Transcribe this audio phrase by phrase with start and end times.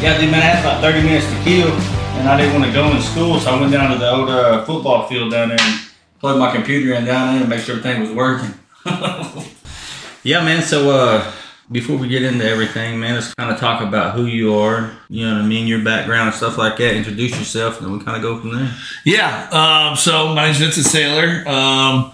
[0.00, 2.72] Yeah, dude, man, I had about 30 minutes to kill, and I didn't want to
[2.72, 5.58] go in school, so I went down to the old uh, football field down there
[5.58, 5.80] and
[6.20, 8.52] plugged my computer in down there and make sure everything was working.
[10.22, 10.62] yeah, man.
[10.62, 11.32] So uh,
[11.72, 14.92] before we get into everything, man, let's kind of talk about who you are.
[15.08, 16.94] You know what I mean, your background and stuff like that.
[16.94, 18.70] Introduce yourself, and then we kind of go from there.
[19.06, 19.48] Yeah.
[19.50, 21.46] Um, so my name's Vincent Saylor.
[21.46, 22.12] Um,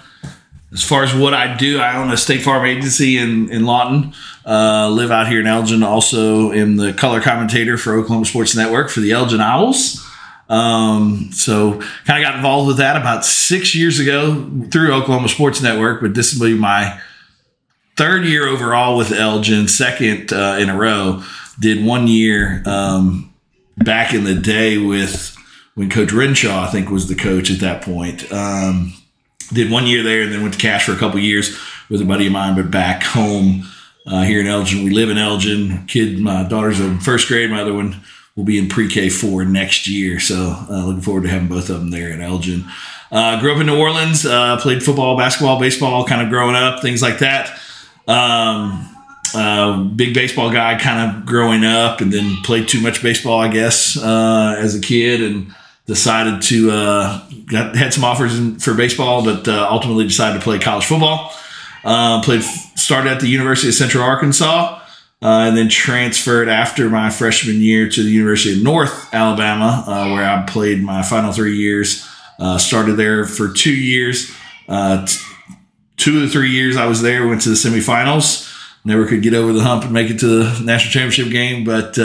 [0.72, 4.14] as far as what I do, I own a State Farm agency in in Lawton.
[4.44, 5.82] Uh, live out here in Elgin.
[5.82, 10.04] Also, am the color commentator for Oklahoma Sports Network for the Elgin Owls.
[10.48, 15.62] Um, so kind of got involved with that about six years ago through Oklahoma Sports
[15.62, 17.00] Network, but this will be my
[17.96, 21.22] third year overall with Elgin, second uh, in a row.
[21.60, 23.32] Did one year um,
[23.76, 25.36] back in the day with
[25.74, 28.30] when Coach Renshaw, I think, was the coach at that point.
[28.32, 28.94] Um,
[29.52, 32.04] did one year there and then went to Cache for a couple years with a
[32.04, 33.64] buddy of mine, but back home
[34.06, 34.84] uh, here in Elgin.
[34.84, 35.86] We live in Elgin.
[35.86, 37.50] Kid, my daughter's in first grade.
[37.50, 37.96] My other one
[38.36, 40.18] will be in pre-K four next year.
[40.18, 42.64] So uh, looking forward to having both of them there in Elgin.
[43.10, 44.24] Uh, grew up in New Orleans.
[44.24, 47.60] Uh, played football, basketball, baseball, kind of growing up, things like that.
[48.08, 48.88] Um,
[49.34, 53.48] uh, big baseball guy, kind of growing up, and then played too much baseball, I
[53.48, 55.54] guess, uh, as a kid, and
[55.86, 60.44] decided to uh, got had some offers in, for baseball, but uh, ultimately decided to
[60.44, 61.32] play college football.
[61.84, 64.80] Uh, played started at the University of Central Arkansas,
[65.22, 70.12] uh, and then transferred after my freshman year to the University of North Alabama, uh,
[70.12, 72.08] where I played my final three years.
[72.38, 74.28] Uh, started there for two years.
[74.66, 75.18] T-
[75.96, 78.48] two of the three years I was there, went to the semifinals.
[78.84, 81.96] Never could get over the hump and make it to the national championship game, but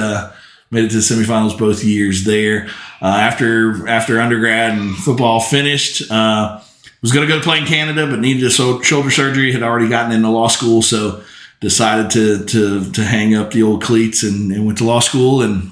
[0.69, 2.69] made it to the semifinals both years there.
[3.01, 6.59] Uh, after after undergrad and football finished, uh,
[7.01, 9.51] was going to go play in Canada, but needed a shoulder surgery.
[9.51, 11.23] Had already gotten into law school, so
[11.59, 15.41] decided to to to hang up the old cleats and, and went to law school
[15.41, 15.71] and.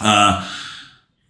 [0.00, 0.48] Uh,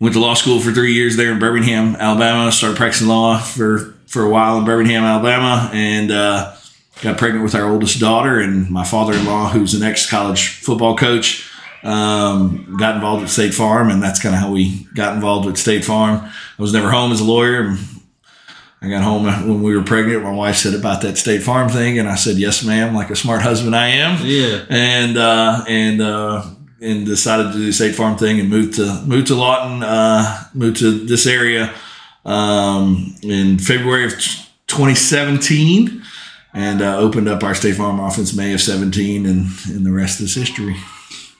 [0.00, 2.50] went to law school for three years there in Birmingham, Alabama.
[2.50, 6.54] Started practicing law for for a while in Birmingham, Alabama, and uh,
[7.02, 8.40] got pregnant with our oldest daughter.
[8.40, 11.48] And my father-in-law, who's an ex-college football coach,
[11.82, 15.58] um, got involved with State Farm, and that's kind of how we got involved with
[15.58, 16.20] State Farm.
[16.22, 17.76] I was never home as a lawyer.
[18.80, 20.24] I got home when we were pregnant.
[20.24, 23.16] My wife said about that State Farm thing, and I said, "Yes, ma'am," like a
[23.16, 24.18] smart husband I am.
[24.24, 24.64] Yeah.
[24.68, 26.44] And uh, and uh,
[26.80, 30.44] and decided to do the State Farm thing and moved to moved to Lawton, uh,
[30.52, 31.72] moved to this area
[32.24, 34.12] um, in February of
[34.66, 36.02] 2017,
[36.52, 40.20] and uh, opened up our State Farm office May of 17, and and the rest
[40.20, 40.76] is history.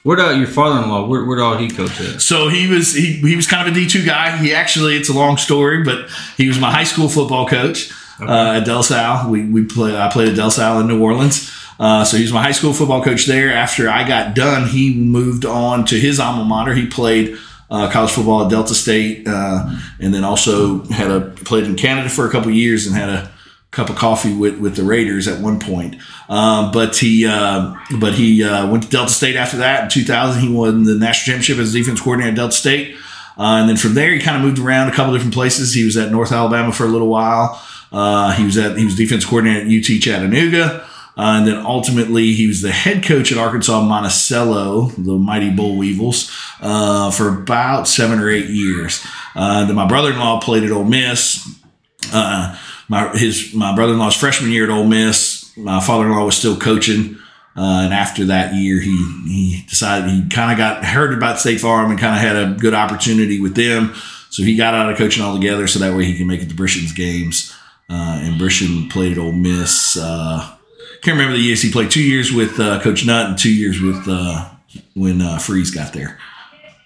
[0.03, 1.07] Where did your father-in-law?
[1.07, 2.21] Where, where did he coach at?
[2.21, 4.35] So he was he, he was kind of a D two guy.
[4.37, 7.89] He actually it's a long story, but he was my high school football coach
[8.21, 8.29] okay.
[8.29, 9.31] uh, at De La Salle.
[9.31, 11.49] We we play I played at De La Salle in New Orleans.
[11.79, 13.51] Uh, so he was my high school football coach there.
[13.53, 16.73] After I got done, he moved on to his alma mater.
[16.73, 17.37] He played
[17.71, 19.69] uh, college football at Delta State, uh,
[19.99, 23.31] and then also had a played in Canada for a couple years and had a
[23.73, 25.97] cup of coffee with, with the Raiders at one point.
[26.29, 29.85] Um, but he uh, but he uh, went to Delta State after that.
[29.85, 32.95] In 2000, he won the national championship as defense coordinator at Delta State.
[33.37, 35.73] Uh, and then from there, he kind of moved around a couple different places.
[35.73, 37.61] He was at North Alabama for a little while.
[37.91, 40.87] Uh, he was at he was defense coordinator at UT Chattanooga.
[41.15, 45.77] Uh, and then ultimately, he was the head coach at Arkansas Monticello, the mighty Boll
[45.77, 49.05] Weevils, uh, for about seven or eight years.
[49.35, 51.62] then my brother-in-law played at Ole Miss
[52.11, 55.55] my his my brother in law's freshman year at Ole Miss.
[55.55, 57.17] My father in law was still coaching,
[57.55, 58.97] uh, and after that year, he
[59.27, 62.59] he decided he kind of got heard about State Farm and kind of had a
[62.59, 63.93] good opportunity with them.
[64.29, 66.55] So he got out of coaching altogether, so that way he can make it to
[66.55, 67.53] Brishan's games.
[67.89, 69.95] Uh, and Brishan played at Ole Miss.
[69.95, 70.55] Uh,
[71.03, 71.91] can't remember the years he played.
[71.91, 74.49] Two years with uh, Coach Nutt and two years with uh,
[74.95, 76.17] when uh, Freeze got there.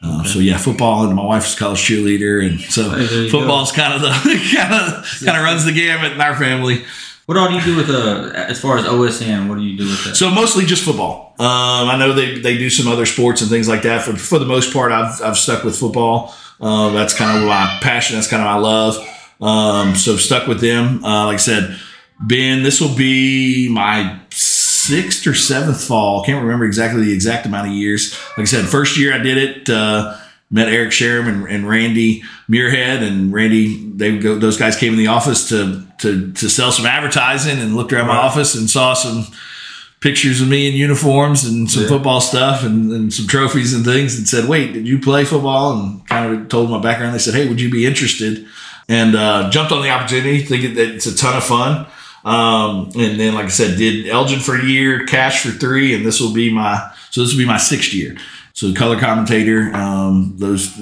[0.02, 0.30] Uh, okay.
[0.30, 4.02] So yeah, football and my wife's a college cheerleader, and so hey, football's kind of
[4.02, 4.10] the
[4.56, 6.84] kind of kind of runs the gamut in our family.
[7.26, 9.50] What all do you do with uh, as far as OSN?
[9.50, 10.16] What do you do with that?
[10.16, 11.36] So mostly just football.
[11.40, 14.04] Um, I know they, they do some other sports and things like that.
[14.04, 16.34] For for the most part, I've I've stuck with football.
[16.62, 18.16] Uh, that's kind of my passion.
[18.16, 18.98] That's kind of my love.
[19.42, 21.04] Um, so stuck with them.
[21.04, 21.80] Uh, like I said,
[22.20, 24.20] Ben, this will be my
[24.88, 26.24] sixth or seventh fall.
[26.24, 28.18] Can't remember exactly the exact amount of years.
[28.38, 29.70] Like I said, first year I did it.
[29.70, 30.18] Uh,
[30.50, 33.90] met Eric Sharam and, and, Randy Muirhead and Randy.
[33.92, 37.76] They go, those guys came in the office to to to sell some advertising and
[37.76, 39.28] looked around my office and saw some
[40.00, 41.90] pictures of me in uniforms and some yeah.
[41.90, 45.74] football stuff and, and, some trophies and things and said, "Wait, did you play football?"
[45.74, 47.14] And kind of told my background.
[47.14, 48.46] They said, "Hey, would you be interested?"
[48.90, 51.88] And uh, jumped on the opportunity, thinking that it's a ton of fun.
[52.28, 56.06] Um, and then, like I said, did Elgin for a year, Cache for three, and
[56.06, 58.18] this will be my so this will be my sixth year.
[58.52, 59.74] so the color commentator.
[59.74, 60.76] Um, those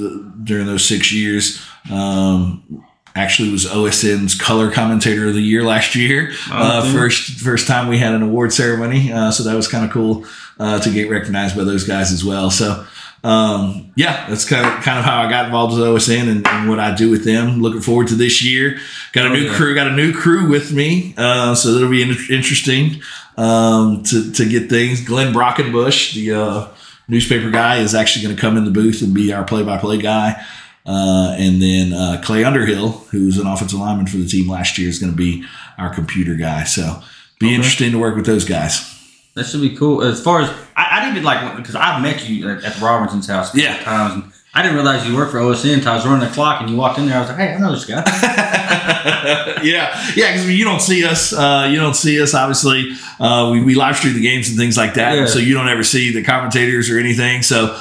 [0.43, 1.63] during those six years.
[1.91, 2.83] Um,
[3.15, 6.31] actually was OSN's color commentator of the year last year.
[6.51, 9.91] Uh, first first time we had an award ceremony, uh, so that was kind of
[9.91, 10.25] cool
[10.59, 12.49] uh, to get recognized by those guys as well.
[12.49, 12.85] So.
[13.23, 16.69] Um, yeah, that's kind of kind of how I got involved with OSN and, and,
[16.69, 17.59] what I do with them.
[17.59, 18.77] Looking forward to this year.
[19.13, 19.55] Got a oh, new yeah.
[19.55, 19.73] crew.
[19.73, 23.01] Got a new crew with me, uh, so that'll be interesting
[23.37, 25.03] um, to to get things.
[25.03, 26.67] Glenn Brockenbush, the uh,
[27.07, 29.77] newspaper guy, is actually going to come in the booth and be our play by
[29.77, 30.45] play guy.
[30.85, 34.87] Uh, and then uh, Clay Underhill, who's an offensive lineman for the team last year,
[34.87, 35.43] is going to be
[35.79, 36.63] our computer guy.
[36.63, 37.01] So
[37.39, 37.55] be okay.
[37.55, 38.94] interesting to work with those guys.
[39.35, 40.01] That should be cool.
[40.01, 42.85] As far as I, I didn't even like because I've met you at, at the
[42.85, 43.83] Robinson's house yeah.
[43.83, 44.13] times.
[44.13, 46.69] And I didn't realize you worked for OSN until I was running the clock and
[46.69, 47.17] you walked in there.
[47.17, 48.01] I was like, hey, I know this guy.
[49.61, 51.33] yeah, yeah, because you don't see us.
[51.33, 52.33] Uh, you don't see us.
[52.33, 55.25] Obviously, uh, we, we live stream the games and things like that, yeah.
[55.25, 57.41] so you don't ever see the commentators or anything.
[57.41, 57.75] So,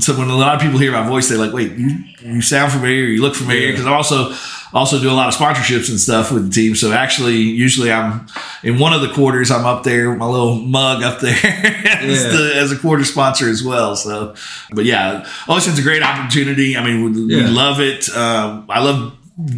[0.00, 2.72] so when a lot of people hear my voice, they're like, "Wait, you, you sound
[2.72, 3.04] familiar?
[3.04, 3.94] You look familiar?" Because yeah.
[3.94, 4.34] also
[4.72, 6.74] also do a lot of sponsorships and stuff with the team.
[6.74, 8.26] So actually, usually I'm
[8.62, 9.50] in one of the quarters.
[9.50, 12.30] I'm up there, my little mug up there as, yeah.
[12.30, 13.96] the, as, a quarter sponsor as well.
[13.96, 14.34] So,
[14.72, 16.76] but yeah, OSN's a great opportunity.
[16.76, 17.44] I mean, we, yeah.
[17.44, 18.08] we love it.
[18.14, 19.16] Uh, I love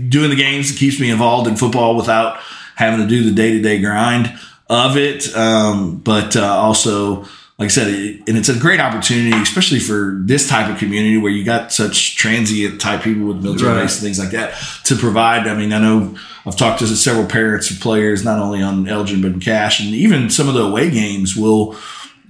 [0.09, 0.70] doing the games.
[0.70, 2.38] It keeps me involved in football without
[2.76, 4.32] having to do the day to day grind
[4.69, 5.35] of it.
[5.37, 7.26] Um, but uh, also
[7.62, 11.31] like I said, and it's a great opportunity, especially for this type of community where
[11.31, 13.82] you got such transient type people with military right.
[13.82, 15.47] base and things like that to provide.
[15.47, 19.23] I mean, I know I've talked to several parents of players, not only on Elgin
[19.23, 21.76] but in Cache, and even some of the away games will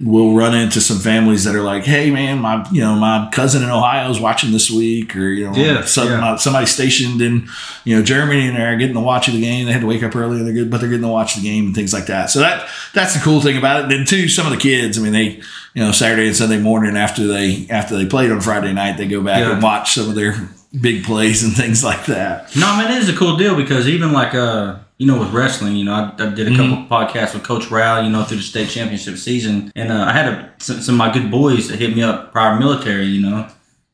[0.03, 3.63] we'll run into some families that are like, "Hey, man, my you know my cousin
[3.63, 6.35] in Ohio is watching this week, or you know, yeah, some, yeah.
[6.35, 7.47] somebody stationed in
[7.85, 9.65] you know Germany and they're getting to watch the game.
[9.65, 11.41] They had to wake up early, and they're good, but they're getting to watch the
[11.41, 12.29] game and things like that.
[12.29, 13.83] So that that's the cool thing about it.
[13.83, 15.41] And then too, some of the kids, I mean, they
[15.73, 19.07] you know Saturday and Sunday morning after they after they played on Friday night, they
[19.07, 19.53] go back yeah.
[19.53, 20.35] and watch some of their
[20.79, 22.55] big plays and things like that.
[22.55, 25.31] No, I mean it is a cool deal because even like uh you know, with
[25.31, 26.93] wrestling, you know, I, I did a couple mm-hmm.
[26.93, 30.33] podcasts with Coach Rao, you know, through the state championship season, and uh, I had
[30.33, 33.49] a, some, some, of my good boys that hit me up prior military, you know,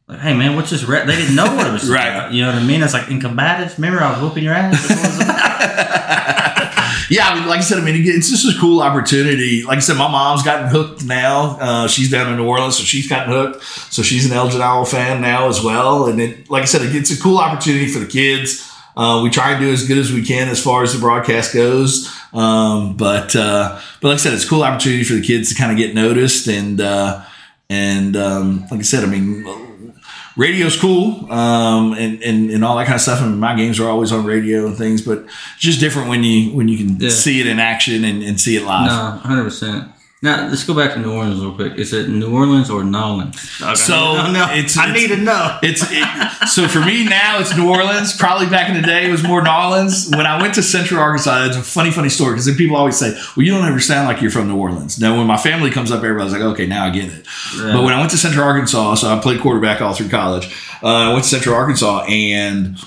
[0.10, 0.84] like, hey man, what's this?
[0.84, 1.06] Re-?
[1.06, 1.90] They didn't know what it was.
[1.90, 2.08] right.
[2.08, 2.82] About, you know what I mean?
[2.82, 3.78] It's like in combatives.
[3.78, 4.90] Remember, I was whooping your ass.
[7.12, 9.64] yeah, I mean, like I said, I mean, it's just a cool opportunity.
[9.64, 11.58] Like I said, my mom's gotten hooked now.
[11.60, 13.64] Uh, she's down in New Orleans, so she's gotten hooked.
[13.94, 16.08] So she's an Elgin Owl fan now as well.
[16.08, 18.68] And it, like I said, it's a cool opportunity for the kids.
[19.00, 21.54] Uh, we try and do as good as we can as far as the broadcast
[21.54, 22.14] goes.
[22.34, 25.56] Um, but uh, but like I said, it's a cool opportunity for the kids to
[25.56, 27.24] kind of get noticed and uh,
[27.70, 29.94] and um, like I said, I mean,
[30.36, 33.22] radio's cool um, and, and and all that kind of stuff.
[33.22, 36.26] I mean, my games are always on radio and things, but it's just different when
[36.26, 37.10] you when you can yeah.
[37.10, 38.88] see it in action and, and see it live.
[38.88, 39.92] No, hundred percent.
[40.22, 41.78] Now let's go back to New Orleans real quick.
[41.78, 43.38] Is it New Orleans or Nolans?
[43.62, 43.76] Okay.
[43.76, 45.58] So I it's, I need to know.
[45.64, 48.18] It's it, so for me now it's New Orleans.
[48.18, 50.10] Probably back in the day it was more Nolans.
[50.10, 53.12] When I went to Central Arkansas, it's a funny, funny story because people always say,
[53.38, 55.90] "Well, you don't ever sound like you're from New Orleans." Now, when my family comes
[55.90, 57.26] up, everybody's like, "Okay, now I get it."
[57.56, 57.72] Yeah.
[57.74, 60.54] But when I went to Central Arkansas, so I played quarterback all through college.
[60.84, 62.78] Uh, I went to Central Arkansas and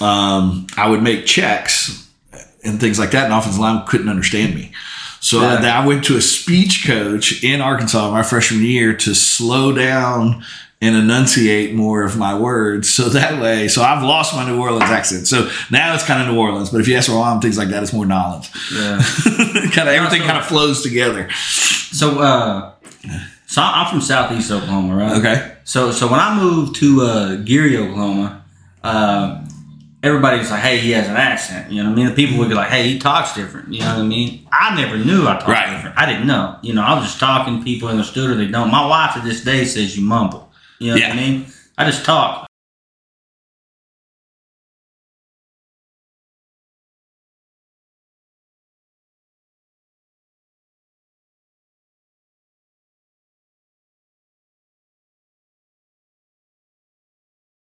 [0.00, 2.08] um, I would make checks
[2.62, 4.72] and things like that, and offensive line couldn't understand me.
[5.20, 5.60] So yeah.
[5.62, 10.44] I, I, went to a speech coach in Arkansas my freshman year to slow down
[10.80, 12.88] and enunciate more of my words.
[12.88, 15.26] So that way, so I've lost my New Orleans accent.
[15.26, 16.70] So now it's kind of New Orleans.
[16.70, 18.50] But if you ask my mom things like that, it's more knowledge.
[18.72, 19.02] Yeah.
[19.72, 21.28] kind of everything kind of flows together.
[21.32, 22.74] So, uh,
[23.46, 25.16] so I'm from Southeast Oklahoma, right?
[25.18, 25.56] Okay.
[25.64, 28.44] So, so when I moved to uh, Geary, Oklahoma,
[28.84, 29.47] uh,
[30.02, 31.70] everybody's like, hey, he has an accent.
[31.70, 32.06] You know what I mean?
[32.08, 33.72] The people would be like, hey, he talks different.
[33.72, 34.46] You know what I mean?
[34.52, 35.74] I never knew I talked right.
[35.74, 35.98] different.
[35.98, 36.58] I didn't know.
[36.62, 37.62] You know, I was just talking.
[37.62, 38.70] People understood or they don't.
[38.70, 40.50] My wife to this day says you mumble.
[40.78, 41.08] You know yeah.
[41.08, 41.46] what I mean?
[41.76, 42.47] I just talk.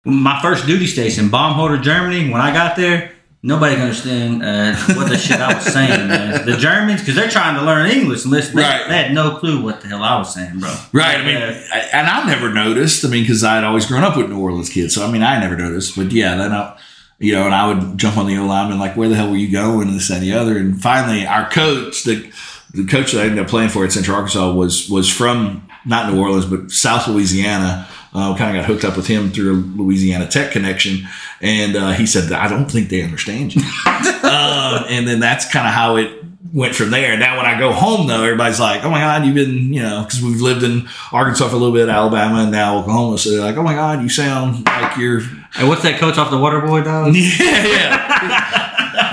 [0.05, 2.31] My first duty station, Baumholder, Germany.
[2.31, 6.47] When I got there, nobody could understand uh, what the shit I was saying, man.
[6.47, 8.89] The Germans, because they're trying to learn English, and listen, right.
[8.89, 10.75] they, had no clue what the hell I was saying, bro.
[10.93, 11.19] Right.
[11.19, 13.05] I mean, I, and I never noticed.
[13.05, 15.23] I mean, because I had always grown up with New Orleans kids, so I mean,
[15.23, 15.97] I never noticed.
[15.97, 16.79] But yeah, then I,
[17.19, 19.37] you know, and I would jump on the O lineman like, "Where the hell were
[19.37, 20.59] you going?" and this and the other.
[20.59, 22.31] And finally, our coach, the
[22.73, 26.13] the coach that I ended up playing for at Central Arkansas, was was from not
[26.13, 29.57] New Orleans, but South Louisiana uh, kind of got hooked up with him through a
[29.57, 31.07] Louisiana Tech connection,
[31.41, 35.67] and uh, he said, "I don't think they understand you." uh, and then that's kind
[35.67, 37.19] of how it went from there.
[37.19, 40.05] Now, when I go home, though, everybody's like, "Oh my God, you've been," you know,
[40.05, 43.19] because we've lived in Arkansas for a little bit, Alabama, and now Oklahoma.
[43.19, 45.21] So they're like, "Oh my God, you sound like you're."
[45.53, 47.15] Hey, what's that coach off the water boy dog?
[47.15, 48.61] Yeah, yeah.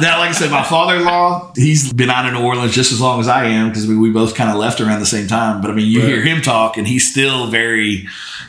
[0.02, 3.20] Now, like I said, my father-in-law, he's been out in New Orleans just as long
[3.20, 5.62] as I am because we, we both kind of left around the same time.
[5.62, 6.10] But I mean, you Right.
[6.10, 8.08] hear him talk, and he's still very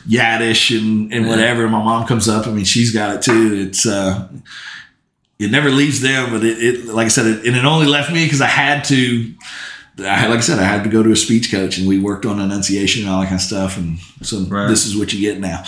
[0.09, 1.69] yaddish and, and whatever.
[1.69, 2.47] My mom comes up.
[2.47, 3.67] I mean, she's got it too.
[3.69, 4.29] It's uh,
[5.39, 8.13] it never leaves them, but it, it like I said, it, and it only left
[8.13, 9.33] me because I had to.
[9.99, 12.25] I like I said, I had to go to a speech coach, and we worked
[12.25, 13.77] on enunciation and all that kind of stuff.
[13.77, 14.67] And so Right.
[14.69, 15.63] this is what you get now.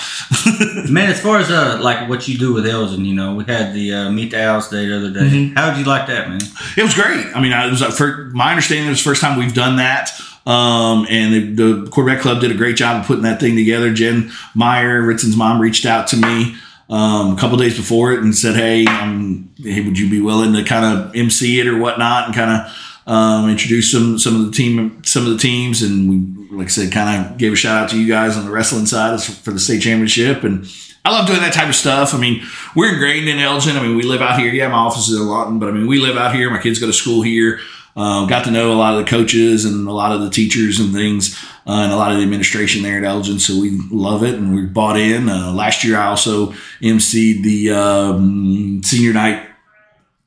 [0.90, 3.74] Man, as far as uh, like what you do with Elgin, you know, we had
[3.74, 5.20] the uh, Meet the Owls Day the other day.
[5.20, 5.56] Mm-hmm.
[5.56, 6.40] How did you like that, man?
[6.76, 7.26] It was great.
[7.36, 9.54] I mean, I, it was uh, for my understanding, it was the first time we've
[9.54, 10.10] done that.
[10.46, 13.92] Um, and the, the quarterback club did a great job of putting that thing together.
[13.92, 16.56] Jen Meyer, Ritson's mom, reached out to me
[16.90, 20.52] um, a couple days before it and said, "Hey, um, hey, would you be willing
[20.54, 24.46] to kind of MC it or whatnot and kind of um, introduce some some of
[24.46, 27.56] the team some of the teams?" And we, like I said, kind of gave a
[27.56, 30.66] shout out to you guys on the wrestling side for the state championship and.
[31.06, 32.14] I love doing that type of stuff.
[32.14, 32.42] I mean,
[32.74, 33.76] we're ingrained in Elgin.
[33.76, 34.50] I mean, we live out here.
[34.50, 36.48] Yeah, my office is in Lawton, but I mean, we live out here.
[36.48, 37.60] My kids go to school here.
[37.96, 40.80] Um, got to know a lot of the coaches and a lot of the teachers
[40.80, 43.38] and things, uh, and a lot of the administration there at Elgin.
[43.38, 45.28] So we love it and we bought in.
[45.28, 49.48] Uh, last year, I also emceed the um, senior night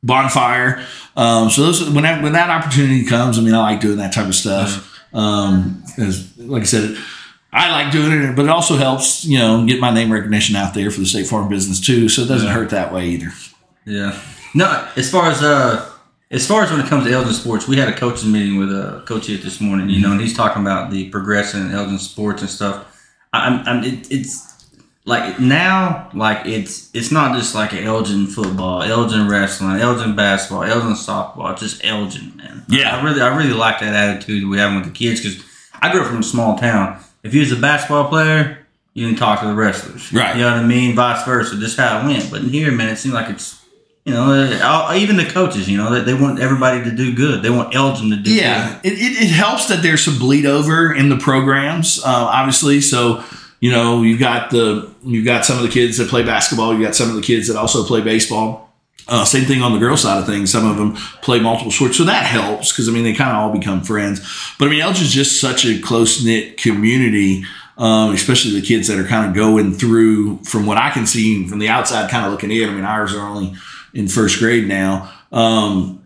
[0.03, 0.85] bonfire.
[1.15, 4.13] Um, so those when that, when that opportunity comes, I mean, I like doing that
[4.13, 4.93] type of stuff.
[5.13, 6.97] Um, as like I said,
[7.51, 10.73] I like doing it, but it also helps, you know, get my name recognition out
[10.73, 12.09] there for the State Farm business too.
[12.09, 13.31] So it doesn't hurt that way either.
[13.85, 14.19] Yeah.
[14.53, 15.89] No, as far as uh,
[16.29, 18.71] as far as when it comes to Elgin sports, we had a coaching meeting with
[18.71, 19.89] uh, Coach here this morning.
[19.89, 22.85] You know, and he's talking about the progression in Elgin sports and stuff.
[23.33, 24.46] I'm, I'm it, it's
[25.07, 30.91] like now, like it's it's not just like Elgin football, Elgin wrestling, Elgin basketball, Elgin
[30.91, 31.53] softball.
[31.53, 32.65] It's just Elgin, man.
[32.67, 32.93] Yeah.
[32.93, 35.41] I really I really like that attitude we have with the kids because
[35.81, 37.01] I grew up from a small town.
[37.23, 40.35] If you was a basketball player, you didn't talk to the wrestlers, Right.
[40.35, 40.93] You know what I mean?
[40.93, 42.29] Vice versa, just how it went.
[42.29, 43.63] But in here, man, it seems like it's
[44.03, 47.43] you know, uh, even the coaches, you know, they, they want everybody to do good.
[47.43, 50.93] They want Elgin to do Yeah, it, it, it helps that there's some bleed over
[50.93, 52.79] in the programs, uh, obviously.
[52.79, 53.23] So
[53.59, 56.73] you know you've got the you've got some of the kids that play basketball.
[56.73, 58.73] You got some of the kids that also play baseball.
[59.07, 60.51] Uh, same thing on the girl side of things.
[60.51, 63.37] Some of them play multiple sports, so that helps because I mean they kind of
[63.37, 64.19] all become friends.
[64.59, 67.43] But I mean Elgin's just such a close knit community.
[67.77, 71.47] Um, especially the kids that are kind of going through, from what I can see
[71.47, 72.67] from the outside, kind of looking in.
[72.67, 73.53] I mean, ours are only
[73.93, 75.13] in first grade now.
[75.31, 76.03] Um,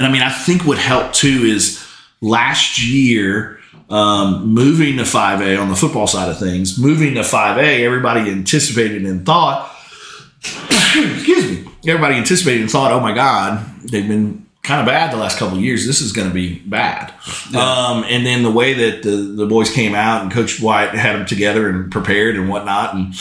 [0.00, 1.84] and I mean, I think what helped too is
[2.20, 3.57] last year
[3.88, 9.04] um, moving to 5A on the football side of things, moving to 5A, everybody anticipated
[9.04, 9.74] and thought,
[10.42, 15.16] excuse me, everybody anticipated and thought, oh my God, they've been kind of bad the
[15.16, 15.86] last couple of years.
[15.86, 17.14] This is going to be bad.
[17.56, 21.16] Um, and then the way that the, the boys came out and Coach White had
[21.16, 22.94] them together and prepared and whatnot.
[22.94, 23.14] And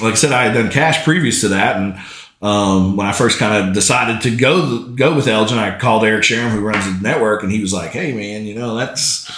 [0.00, 1.76] like I said, I had done Cache previous to that.
[1.76, 1.98] And
[2.42, 6.24] um, when I first kind of decided to go go with Elgin, I called Eric
[6.24, 9.30] Sharon, who runs the network, and he was like, "Hey, man, you know that's."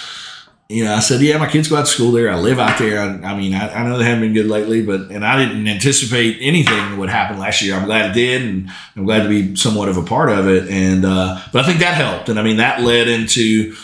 [0.72, 2.30] You know, I said, yeah, my kids go out to school there.
[2.30, 2.98] I live out there.
[2.98, 5.68] I, I mean, I, I know they haven't been good lately, but and I didn't
[5.68, 7.74] anticipate anything would happen last year.
[7.74, 10.68] I'm glad it did, and I'm glad to be somewhat of a part of it.
[10.70, 13.74] And uh, but I think that helped, and I mean that led into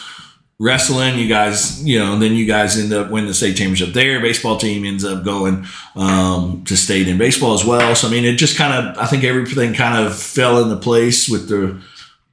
[0.59, 1.19] wrestling.
[1.19, 4.21] You guys, you know, then you guys end up winning the state championship there.
[4.21, 7.95] Baseball team ends up going um, to state in baseball as well.
[7.95, 11.29] So I mean, it just kind of, I think everything kind of fell into place
[11.29, 11.81] with the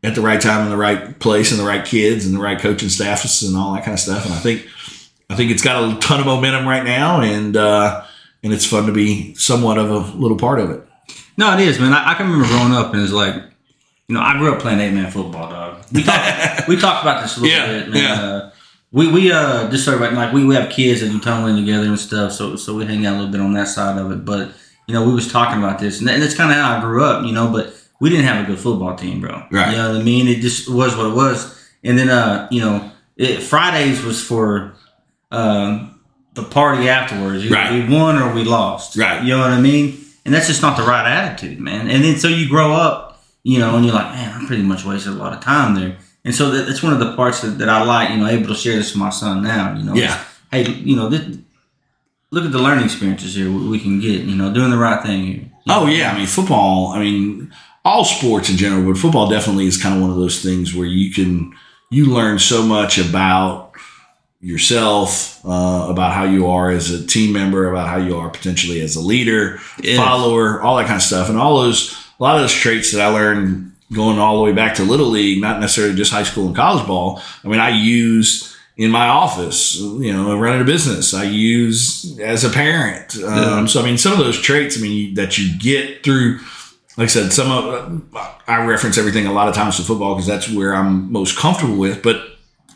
[0.06, 2.60] at the right time in the right place and the right kids and the right
[2.60, 4.26] coaching staffs and all that kind of stuff.
[4.26, 4.68] And I think
[5.30, 8.04] I think it's got a ton of momentum right now, and uh,
[8.44, 10.82] and it's fun to be somewhat of a little part of it.
[11.38, 11.92] No, it is, man.
[11.94, 13.36] I, I can remember growing up and it's like,
[14.08, 15.84] you know, I grew up playing eight man football, dog.
[15.92, 18.04] We talked, we talked about this a little Yeah, bit, man.
[18.04, 18.24] yeah.
[18.24, 18.52] Uh,
[18.92, 21.88] we we uh just sort of like we, we have kids that do tumbling together
[21.88, 24.24] and stuff, so so we hang out a little bit on that side of it.
[24.24, 24.52] But
[24.88, 26.82] you know, we was talking about this, and, that- and that's kind of how I
[26.82, 27.50] grew up, you know.
[27.52, 29.44] But we didn't have a good football team, bro.
[29.52, 29.72] Right.
[29.72, 30.28] You know what I mean?
[30.28, 31.54] It just was what it was.
[31.84, 34.74] And then uh, you know, it, Fridays was for
[35.32, 36.00] um
[36.34, 37.46] the party afterwards.
[37.46, 37.72] Either Right.
[37.88, 38.98] We won or we lost.
[38.98, 39.24] Right.
[39.24, 39.98] You know what I mean?
[40.26, 41.90] And that's just not the right attitude, man.
[41.90, 44.84] And then so you grow up, you know, and you're like, man, I pretty much
[44.84, 45.98] wasted a lot of time there.
[46.26, 48.48] And so that, that's one of the parts that, that I like, you know, able
[48.48, 49.76] to share this with my son now.
[49.78, 50.24] You know, Yeah.
[50.52, 51.38] Hey, you know, this,
[52.32, 54.22] look at the learning experiences here we we can get.
[54.24, 55.52] You know, doing the right thing here.
[55.70, 56.88] Oh yeah, I mean football.
[56.90, 57.54] I mean
[57.86, 60.88] all sports in general, but football definitely is kind of one of those things where
[60.88, 61.54] you can
[61.92, 63.72] you learn so much about
[64.42, 68.82] yourself, uh, about how you are as a team member, about how you are potentially
[68.82, 69.98] as a leader, Yeah.
[69.98, 73.02] follower, all that kind of stuff, and all those a lot of those traits that
[73.02, 76.48] I learned going all the way back to little league, not necessarily just high school
[76.48, 77.22] and college ball.
[77.44, 81.14] I mean, I use in my office, you know, running a business.
[81.14, 83.16] I use as a parent.
[83.18, 83.66] Um, yeah.
[83.66, 86.40] So I mean, some of those traits, I mean, that you get through.
[86.98, 88.16] Like I said, some of
[88.48, 91.78] I reference everything a lot of times to football because that's where I'm most comfortable
[91.78, 92.02] with.
[92.02, 92.22] But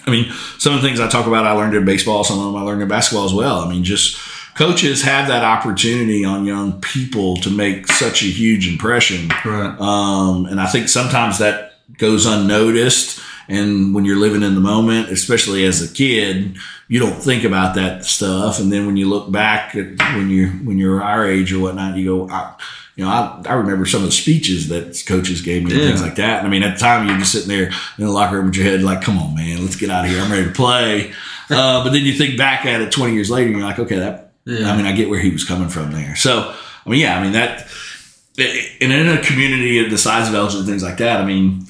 [0.06, 2.24] I mean, some of the things I talk about, I learned in baseball.
[2.24, 3.60] Some of them I learned in basketball as well.
[3.60, 4.18] I mean, just
[4.56, 9.30] coaches have that opportunity on young people to make such a huge impression.
[9.46, 9.80] Right.
[9.80, 13.22] Um, and I think sometimes that goes unnoticed.
[13.48, 16.58] And when you're living in the moment, especially as a kid,
[16.88, 18.60] you don't think about that stuff.
[18.60, 21.98] And then when you look back at when you when you're our age or whatnot,
[21.98, 22.56] you go, I,
[23.00, 26.02] you know, I, I remember some of the speeches that coaches gave me and things
[26.02, 26.40] like that.
[26.40, 28.58] And I mean, at the time, you're just sitting there in the locker room with
[28.58, 30.20] your head like, "Come on, man, let's get out of here.
[30.22, 31.14] I'm ready to play."
[31.52, 33.96] Uh, but then you think back at it 20 years later, and you're like, "Okay,
[33.96, 34.72] that." Yeah.
[34.72, 36.16] I mean, I get where he was coming from there.
[36.16, 36.54] So,
[36.86, 37.68] I mean, yeah, I mean that.
[38.38, 41.66] And in a community of the size of Elgin and things like that, I mean,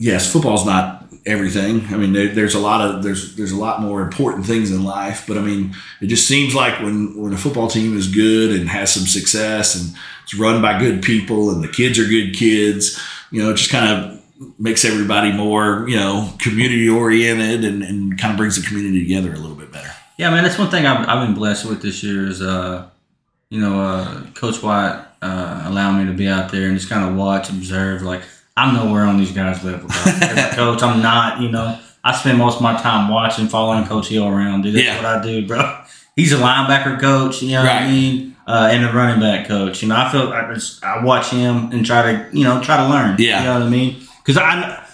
[0.00, 1.86] yes, football's not everything.
[1.94, 4.82] I mean, there, there's a lot of there's there's a lot more important things in
[4.82, 8.58] life, but I mean, it just seems like when when a football team is good
[8.58, 9.96] and has some success and
[10.32, 13.70] it's run by good people and the kids are good kids, you know, it just
[13.70, 14.18] kind of
[14.58, 19.32] makes everybody more you know community oriented and, and kind of brings the community together
[19.32, 19.92] a little bit better.
[20.18, 22.88] Yeah, man, that's one thing I've, I've been blessed with this year is uh,
[23.52, 27.08] you know, uh, Coach White uh, allowed me to be out there and just kind
[27.08, 28.22] of watch, observe, like
[28.56, 29.96] I'm nowhere on these guys' level, bro.
[30.06, 31.40] As a coach, I'm not.
[31.42, 34.62] You know, I spend most of my time watching, following Coach Hill around.
[34.62, 34.96] Dude, that's yeah.
[34.96, 35.82] what I do, bro.
[36.16, 37.42] He's a linebacker coach.
[37.42, 37.74] You know right.
[37.74, 38.31] what I mean?
[38.44, 39.82] Uh, and a running back coach.
[39.82, 42.76] You know, I feel I, just, I watch him and try to you know try
[42.78, 43.16] to learn.
[43.18, 44.06] Yeah, you know what I mean?
[44.18, 44.84] Because I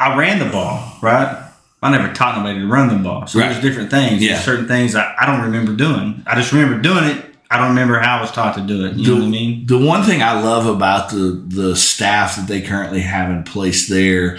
[0.00, 1.38] I ran the ball, right?
[1.80, 3.26] I never taught nobody to run the ball.
[3.26, 3.50] So right.
[3.50, 4.22] there's different things.
[4.22, 4.34] Yeah.
[4.34, 6.22] There's certain things I, I don't remember doing.
[6.26, 8.94] I just remember doing it I don't remember how I was taught to do it.
[8.94, 9.66] You the, know what I mean?
[9.66, 13.88] The one thing I love about the the staff that they currently have in place
[13.88, 14.38] there,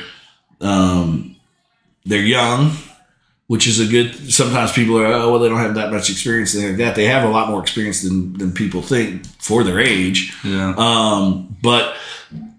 [0.59, 1.35] um,
[2.05, 2.71] they're young,
[3.47, 4.31] which is a good.
[4.31, 6.95] Sometimes people are, oh, well, they don't have that much experience, and like that.
[6.95, 10.33] They have a lot more experience than than people think for their age.
[10.43, 10.73] Yeah.
[10.77, 11.95] Um, but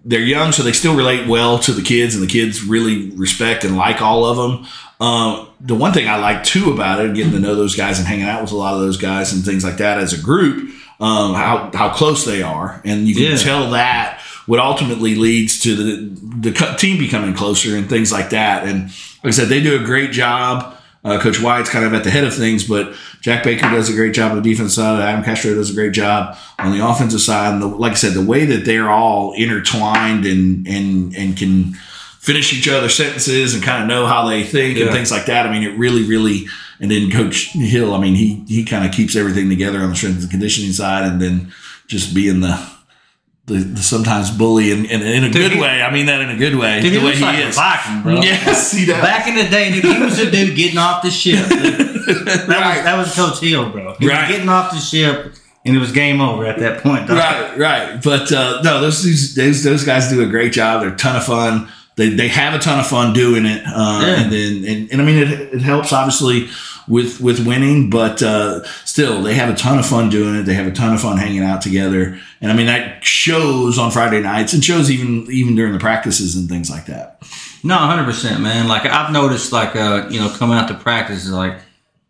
[0.05, 3.63] they're young, so they still relate well to the kids, and the kids really respect
[3.63, 4.67] and like all of them.
[4.99, 8.07] Um, the one thing I like too about it, getting to know those guys and
[8.07, 10.69] hanging out with a lot of those guys and things like that as a group,
[10.99, 13.37] um, how how close they are, and you can yeah.
[13.37, 18.67] tell that what ultimately leads to the the team becoming closer and things like that.
[18.67, 18.83] And
[19.23, 20.75] like I said, they do a great job.
[21.03, 23.93] Uh, Coach White's kind of at the head of things, but Jack Baker does a
[23.93, 24.99] great job on the defense side.
[25.01, 27.53] Adam Castro does a great job on the offensive side.
[27.53, 31.73] And the, like I said, the way that they're all intertwined and and and can
[32.19, 34.85] finish each other's sentences and kind of know how they think yeah.
[34.85, 35.45] and things like that.
[35.45, 36.47] I mean, it really, really.
[36.79, 39.95] And then Coach Hill, I mean, he he kind of keeps everything together on the
[39.95, 41.53] strength and conditioning side, and then
[41.87, 42.74] just being the
[43.47, 45.81] the, the, sometimes bully in, in, in a dude, good way.
[45.81, 46.81] I mean that in a good way.
[46.81, 47.55] Dude, the he way he like is.
[47.55, 48.21] Viking, bro.
[48.21, 49.01] Yes, he does.
[49.01, 51.45] Back in the day, dude, he was a dude getting off the ship.
[51.49, 52.75] that, right.
[52.75, 53.95] was, that was Coach Hill, bro.
[53.99, 54.27] He right.
[54.27, 55.35] was getting off the ship.
[55.67, 57.09] And it was game over at that point.
[57.09, 58.03] Right, right.
[58.03, 60.81] But uh, no, those, those those guys do a great job.
[60.81, 63.63] They're a ton of fun they, they have a ton of fun doing it.
[63.65, 64.21] Uh, yeah.
[64.21, 66.49] And then, and, and I mean, it, it helps obviously
[66.87, 70.43] with, with winning, but uh, still they have a ton of fun doing it.
[70.43, 72.19] They have a ton of fun hanging out together.
[72.41, 76.35] And I mean, that shows on Friday nights and shows even, even during the practices
[76.35, 77.21] and things like that.
[77.63, 78.67] No, hundred percent, man.
[78.67, 81.57] Like I've noticed, like uh, you know, coming out to practice is like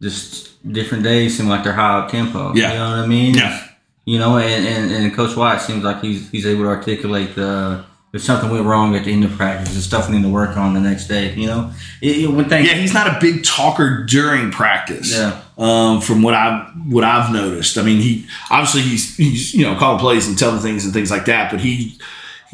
[0.02, 2.54] just different days seem like they're high up tempo.
[2.54, 3.36] Yeah, you know what I mean.
[3.36, 3.68] Yeah,
[4.04, 7.86] you know, and, and, and Coach White seems like he's he's able to articulate the
[8.15, 10.56] if something went wrong at the end of practice, there's stuff we need to work
[10.56, 11.34] on the next day.
[11.34, 15.13] You know, it, it, when things, yeah, he's not a big talker during practice.
[15.13, 15.41] Yeah.
[15.58, 19.78] Um, from what I've what I've noticed, I mean, he obviously he's he's you know
[19.78, 21.99] calling plays and telling things and things like that, but he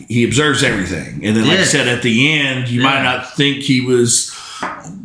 [0.07, 1.25] he observes everything.
[1.25, 1.61] And then, like yeah.
[1.61, 2.87] I said, at the end, you yeah.
[2.87, 4.35] might not think he was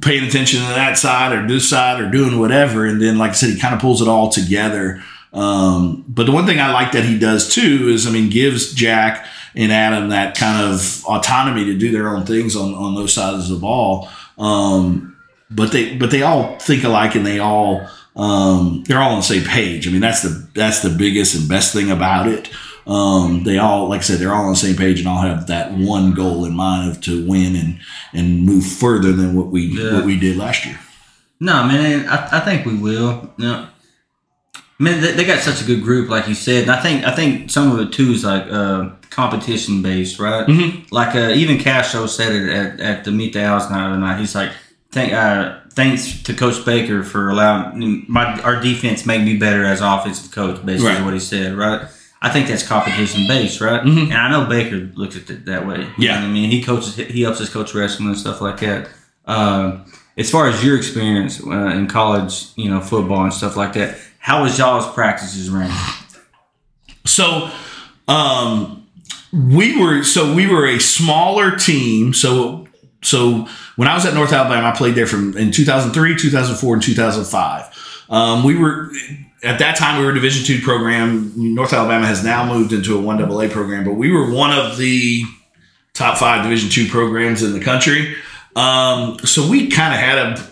[0.01, 2.87] paying attention to that side or this side or doing whatever.
[2.87, 5.03] And then, like I said, he kind of pulls it all together.
[5.33, 8.73] Um, but the one thing I like that he does too is, I mean, gives
[8.73, 13.13] Jack and Adam that kind of autonomy to do their own things on, on those
[13.13, 14.09] sides of the ball.
[14.39, 15.17] Um,
[15.51, 19.23] but they but they all think alike and they all um, they're all on the
[19.23, 19.89] same page.
[19.89, 22.51] I mean that's the that's the biggest and best thing about it.
[22.87, 25.47] Um, they all like I said they're all on the same page and all have
[25.47, 27.81] that one goal in mind of to win and
[28.13, 29.95] and move further than what we yeah.
[29.95, 30.79] what we did last year.
[31.39, 33.31] No, man, I, I think we will.
[33.37, 33.69] You know,
[34.79, 36.63] Man, they, got such a good group, like you said.
[36.63, 40.47] And I think I think some of it too is like uh, competition based, right?
[40.47, 40.95] Mm-hmm.
[40.95, 44.21] Like uh, even Castro said it at, at the Meet the Owls night the night.
[44.21, 44.53] He's like,
[44.91, 49.81] "Thank uh, thanks to Coach Baker for allowing my our defense make me better as
[49.81, 51.05] offensive coach." Basically, right.
[51.05, 51.89] what he said, right?
[52.21, 53.83] I think that's competition based, right?
[53.83, 54.05] Mhm.
[54.05, 55.87] And I know Baker looks at it that way.
[55.99, 56.19] Yeah.
[56.19, 58.89] I mean, he coaches, he helps his coach wrestling and stuff like that.
[59.27, 59.85] Um,
[60.17, 63.99] as far as your experience uh, in college, you know, football and stuff like that,
[64.27, 65.71] how was y'all's practices ran?
[67.05, 67.49] So,
[68.09, 68.85] um,
[69.33, 72.13] we were so we were a smaller team.
[72.13, 72.67] So,
[73.05, 76.83] so when I was at North Alabama, I played there from in 2003, 2004, and
[76.83, 78.05] 2005.
[78.11, 78.91] Um, we were
[79.45, 81.33] at that time we were a Division two program.
[81.37, 84.77] North Alabama has now moved into a one AA program, but we were one of
[84.77, 85.23] the
[85.95, 88.17] top five Division two programs in the country.
[88.57, 90.51] Um, so we kind of had a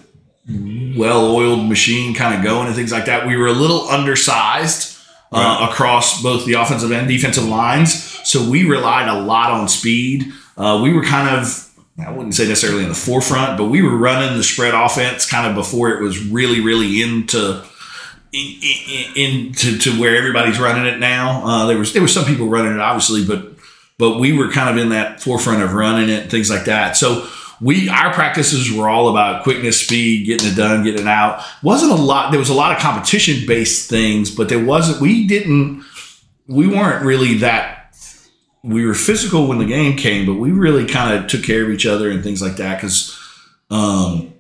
[0.96, 3.26] well-oiled machine kind of going and things like that.
[3.26, 4.98] We were a little undersized
[5.33, 10.33] uh, across both the offensive and defensive lines, so we relied a lot on speed.
[10.57, 13.96] Uh, we were kind of I wouldn't say necessarily in the forefront, but we were
[13.96, 17.64] running the spread offense kind of before it was really, really into
[18.33, 21.46] in, in, into to where everybody's running it now.
[21.46, 23.52] Uh, there was there was some people running it obviously, but
[23.96, 26.96] but we were kind of in that forefront of running it and things like that.
[26.96, 27.28] So
[27.60, 31.42] we our practices were all about quickness, speed, getting it done, getting it out.
[31.62, 32.30] wasn't a lot.
[32.30, 35.00] There was a lot of competition based things, but there wasn't.
[35.00, 35.84] We didn't.
[36.46, 37.96] We weren't really that.
[38.62, 41.70] We were physical when the game came, but we really kind of took care of
[41.70, 43.14] each other and things like that because,
[43.70, 44.32] um,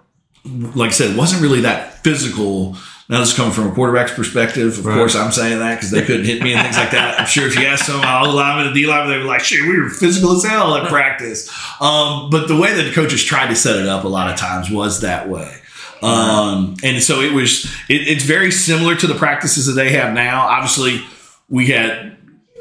[0.44, 2.76] like I said, it wasn't really that physical.
[3.08, 4.78] Now this is coming from a quarterback's perspective.
[4.78, 4.94] Of Right.
[4.96, 7.20] course, I'm saying that because they couldn't hit me and things like that.
[7.20, 9.62] I'm sure if you asked some all linemen and D linemen, they were like, "Shit,
[9.68, 11.50] we were physical as hell at practice."
[11.82, 14.36] Um, but the way that the coaches tried to set it up a lot of
[14.38, 15.54] times was that way.
[16.02, 17.64] Um, and so it was.
[17.88, 20.42] It, it's very similar to the practices that they have now.
[20.48, 21.02] Obviously,
[21.48, 22.16] we had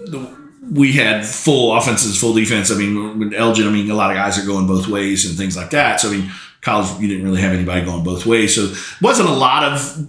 [0.06, 0.28] the,
[0.72, 2.72] we had full offenses, full defense.
[2.72, 5.38] I mean, with Elgin, I mean, a lot of guys are going both ways and
[5.38, 6.00] things like that.
[6.00, 6.32] So, I mean,
[6.64, 8.56] college, you didn't really have anybody going both ways.
[8.56, 10.08] So, wasn't a lot of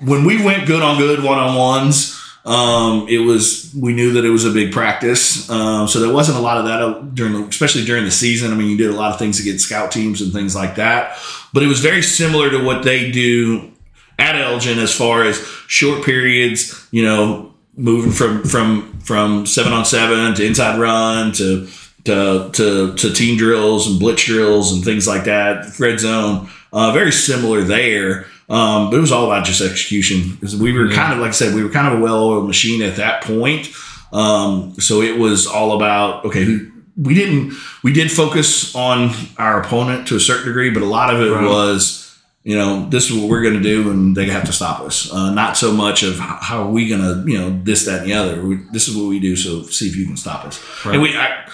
[0.00, 2.16] when we went good on good one on ones.
[2.42, 6.38] Um, it was we knew that it was a big practice, um, so there wasn't
[6.38, 8.50] a lot of that uh, during, the, especially during the season.
[8.50, 11.18] I mean, you did a lot of things against scout teams and things like that,
[11.52, 13.70] but it was very similar to what they do
[14.18, 15.36] at Elgin as far as
[15.66, 21.66] short periods, you know, moving from from from seven on seven to inside run to
[22.04, 26.48] to to, to team drills and blitz drills and things like that, red zone.
[26.72, 30.38] Uh, very similar there, um, but it was all about just execution.
[30.60, 32.96] we were kind of like I said, we were kind of a well-oiled machine at
[32.96, 33.68] that point.
[34.12, 39.60] Um, so it was all about okay, who we didn't we did focus on our
[39.60, 41.44] opponent to a certain degree, but a lot of it Right.
[41.44, 42.00] was
[42.42, 45.12] you know, this is what we're going to do, and they have to stop us.
[45.12, 48.08] Uh, not so much of how are we going to, you know, this, that, and
[48.10, 48.42] the other.
[48.42, 50.58] We, this is what we do, so see if you can stop us.
[50.86, 50.94] Right.
[50.94, 51.46] And we, I,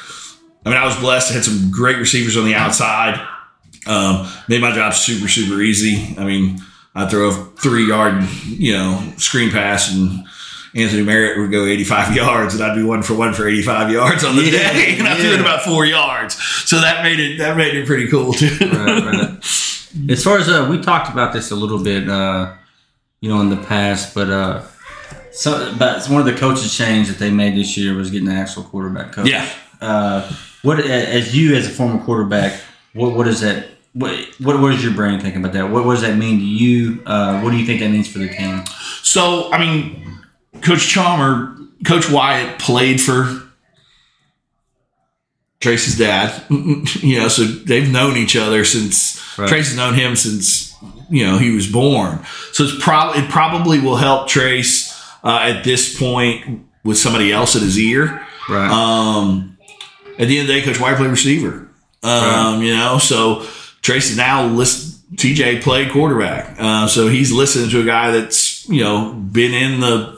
[0.67, 1.31] I mean, I was blessed.
[1.31, 3.25] I had some great receivers on the outside.
[3.87, 6.17] Um, made my job super, super easy.
[6.19, 6.59] I mean,
[6.93, 10.25] I throw a three yard, you know, screen pass, and
[10.75, 14.25] Anthony Merritt would go 85 yards, and I'd be one for one for 85 yards
[14.25, 16.35] on the Yeah, day, and I threw it about four yards.
[16.35, 18.49] So that made it that made it pretty cool too.
[18.61, 19.31] right, right.
[20.11, 22.53] As far as uh, we talked about this a little bit, uh,
[23.21, 24.63] you know, in the past, but uh,
[25.31, 28.37] so but one of the coaches change that they made this year was getting an
[28.37, 29.29] actual quarterback coach.
[29.31, 29.49] Yeah.
[30.67, 32.61] What as you as a former quarterback,
[32.93, 33.69] what what is that?
[33.93, 35.71] What what, what is your brain thinking about that?
[35.71, 37.03] What, what does that mean to you?
[37.07, 38.65] Uh, what do you think that means for the team?
[39.03, 40.21] So, I mean,
[40.63, 43.43] Coach Chalmer, Coach Wyatt played for
[45.61, 46.43] Tracy's dad.
[46.51, 49.49] You know, so they've known each other since Right.
[49.49, 50.75] Tracy's known him since
[51.11, 52.21] you know he was born.
[52.53, 57.55] So it's probably it probably will help Trace uh, at this point with somebody else
[57.55, 58.27] at his ear.
[58.49, 58.71] Right.
[58.71, 59.56] Um,
[60.19, 61.69] at the end of the day, Coach White played receiver.
[62.03, 63.47] Um, You know, so
[63.83, 66.57] Tracy now list TJ played quarterback.
[66.59, 70.17] Uh, so he's listening to a guy that's you know been in the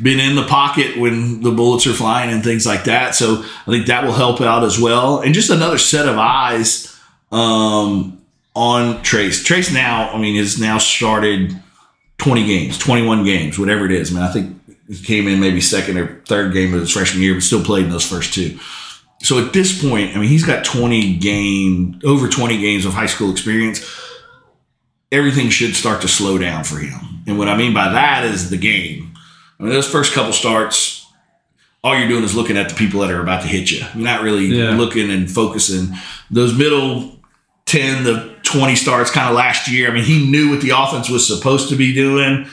[0.00, 3.14] been in the pocket when the bullets are flying and things like that.
[3.14, 5.20] So I think that will help out as well.
[5.20, 6.94] And just another set of eyes
[7.32, 8.20] um,
[8.54, 9.42] on Trace.
[9.42, 11.58] Trace now, I mean, has now started
[12.18, 14.10] 20 games, 21 games, whatever it is.
[14.10, 17.22] I mean, I think he came in maybe second or third game of his freshman
[17.22, 18.58] year, but still played in those first two.
[19.22, 23.06] So at this point, I mean, he's got 20 game, over 20 games of high
[23.06, 23.80] school experience.
[25.10, 27.22] Everything should start to slow down for him.
[27.26, 29.14] And what I mean by that is the game.
[29.58, 31.06] I mean, those first couple starts,
[31.82, 33.84] all you're doing is looking at the people that are about to hit you.
[33.94, 34.76] You're not really Yeah.
[34.76, 35.94] looking and focusing.
[36.30, 37.18] Those middle
[37.66, 41.08] 10 to 20 starts kind of last year, I mean, he knew what the offense
[41.08, 42.46] was supposed to be doing,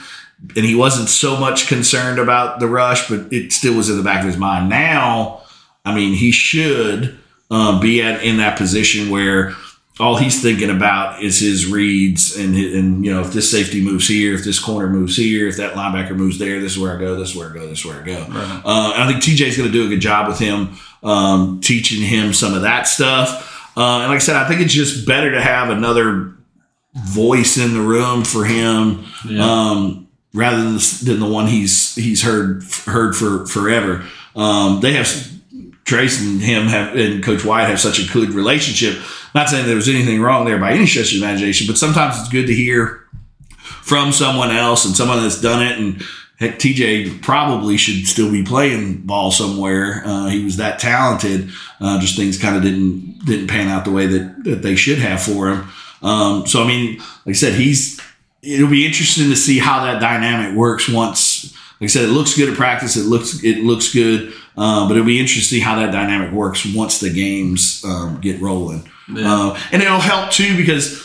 [0.56, 4.02] and he wasn't so much concerned about the rush, but it still was in the
[4.02, 4.68] back of his mind.
[4.68, 5.42] Now,
[5.84, 7.18] I mean, he should
[7.50, 9.54] um, be at in that position where
[10.00, 14.08] all he's thinking about is his reads and and you know if this safety moves
[14.08, 16.98] here, if this corner moves here, if that linebacker moves there, this is where I
[16.98, 18.18] go, this is where I go, this is where I go.
[18.18, 18.62] Right.
[18.64, 22.32] Uh, I think TJ's going to do a good job with him, um, teaching him
[22.32, 23.52] some of that stuff.
[23.76, 26.34] Uh, and like I said, I think it's just better to have another
[26.94, 29.04] voice in the room for him.
[29.28, 29.44] Yeah.
[29.44, 34.04] Um, rather than the, than the one he's he's heard heard for forever.
[34.34, 35.06] Um, they have
[35.84, 39.02] Trace and him have and Coach White have such a good relationship.
[39.34, 42.28] Not saying there was anything wrong there by any stretch of imagination, but sometimes it's
[42.28, 43.04] good to hear
[43.58, 45.78] from someone else and someone that's done it.
[45.78, 46.02] And
[46.38, 50.02] heck, TJ probably should still be playing ball somewhere.
[50.06, 51.50] Uh, he was that talented.
[51.80, 54.98] Uh, just things kind of didn't didn't pan out the way that, that they should
[54.98, 55.68] have for him.
[56.02, 58.00] Um, so I mean, like I said, he's
[58.42, 61.52] it'll be interesting to see how that dynamic works once.
[61.80, 62.96] Like I said, it looks good at practice.
[62.96, 66.32] It looks it looks good uh, but it'll be interesting to see how that dynamic
[66.32, 68.88] works once the games um, get rolling.
[69.08, 69.34] Yeah.
[69.34, 71.02] Uh, and it'll help too because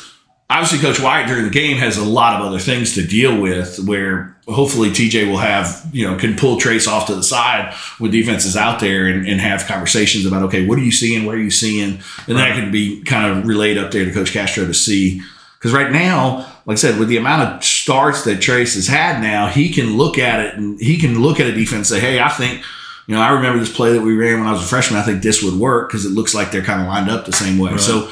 [0.49, 3.79] obviously Coach White during the game has a lot of other things to deal with
[3.85, 8.11] where hopefully TJ will have, you know, can pull Trace off to the side with
[8.11, 11.25] defenses out there and, and have conversations about, okay, what are you seeing?
[11.25, 11.99] What are you seeing?
[12.27, 12.49] And right.
[12.49, 15.21] that can be kind of relayed up there to Coach Castro to see.
[15.57, 19.21] Because right now, like I said, with the amount of starts that Trace has had
[19.21, 21.99] now, he can look at it and he can look at a defense and say,
[21.99, 22.63] hey, I think–
[23.09, 24.99] you know, I remember this play that we ran when I was a freshman.
[24.99, 27.33] I think this would work because it looks like they're kind of lined up the
[27.33, 27.71] same way.
[27.71, 27.79] Right.
[27.79, 28.11] So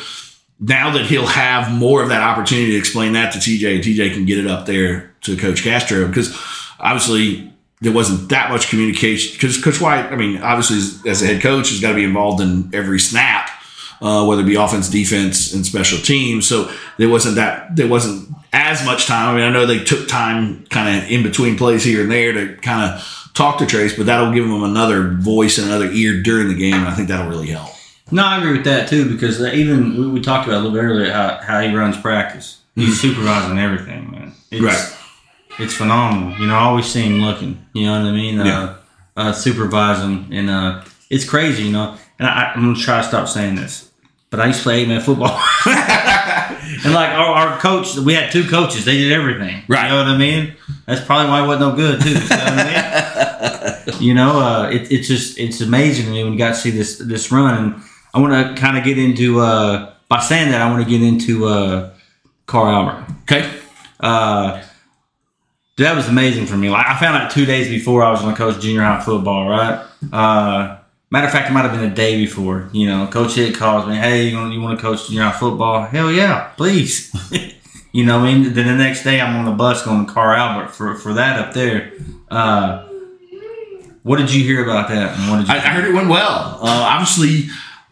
[0.59, 4.15] now that he'll have more of that opportunity to explain that to TJ, and TJ
[4.15, 6.35] can get it up there to Coach Castro because
[6.79, 11.43] obviously there wasn't that much communication because Coach White, I mean, obviously as, a head
[11.43, 13.51] coach, has got to be involved in every snap,
[14.01, 16.47] uh, whether it be offense, defense, and special teams.
[16.47, 19.35] So there wasn't that there wasn't as much time.
[19.35, 22.33] I mean, I know they took time kind of in between plays here and there
[22.33, 26.21] to kind of talk to Trace, but that'll give him another voice and another ear
[26.21, 26.73] during the game.
[26.73, 27.69] And I think that'll really help.
[28.11, 30.83] No, I agree with that too because even we, we talked about a little bit
[30.83, 32.61] earlier how, how he runs practice.
[32.75, 33.09] He's mm-hmm.
[33.09, 34.33] supervising everything, man.
[34.51, 34.97] It's, right.
[35.59, 36.39] It's phenomenal.
[36.39, 37.65] You know, I always see him looking.
[37.73, 38.35] You know what I mean?
[38.37, 38.63] Yeah.
[38.63, 38.75] Uh,
[39.17, 41.63] uh, supervising, and uh, it's crazy.
[41.63, 43.91] You know, and I, I'm gonna try to stop saying this,
[44.29, 45.29] but I used to play eight man football.
[45.65, 48.85] and like our, our, coach, we had two coaches.
[48.85, 49.63] They did everything.
[49.67, 49.85] Right.
[49.85, 50.55] You know what I mean?
[50.85, 52.09] That's probably why it wasn't no good too.
[52.09, 53.16] You know what I mean?
[53.99, 56.71] you know, uh, it, it's just it's amazing to me when you got to see
[56.71, 57.63] this this run.
[57.63, 60.89] And I want to kind of get into uh, by saying that I want to
[60.89, 61.93] get into uh,
[62.45, 63.05] Carl Albert.
[63.23, 63.59] Okay.
[63.99, 64.63] Uh,
[65.77, 66.69] that was amazing for me.
[66.69, 69.47] Like I found out two days before I was going to coach junior high football.
[69.47, 69.85] Right.
[70.11, 70.77] Uh,
[71.09, 72.69] Matter of fact, it might have been a day before.
[72.73, 75.31] You know, Coach Hitt calls me, "Hey, you want, you want to coach junior high
[75.31, 75.85] football?
[75.85, 77.13] Hell yeah, please."
[77.93, 80.37] you know, I mean, then the next day I'm on the bus going to Carl
[80.37, 81.93] Albert for for that up there.
[82.29, 82.86] Uh,
[84.03, 85.17] what did you hear about that?
[85.17, 86.59] And what did I, I, heard it went well.
[86.61, 87.49] Uh, obviously,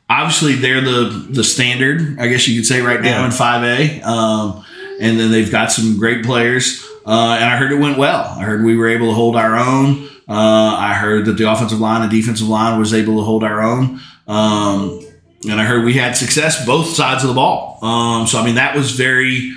[0.10, 3.26] obviously they're the the standard, I guess you could say, right now yeah.
[3.26, 4.02] in five A.
[4.02, 4.66] Um,
[5.00, 6.84] and then they've got some great players.
[7.06, 8.24] Uh, and I heard it went well.
[8.24, 10.08] I heard we were able to hold our own.
[10.28, 13.62] Uh, I heard that the offensive line and defensive line was able to hold our
[13.62, 14.00] own.
[14.28, 15.06] Um,
[15.48, 17.78] and I heard we had success both sides of the ball.
[17.84, 19.54] Um, so, I mean, that was very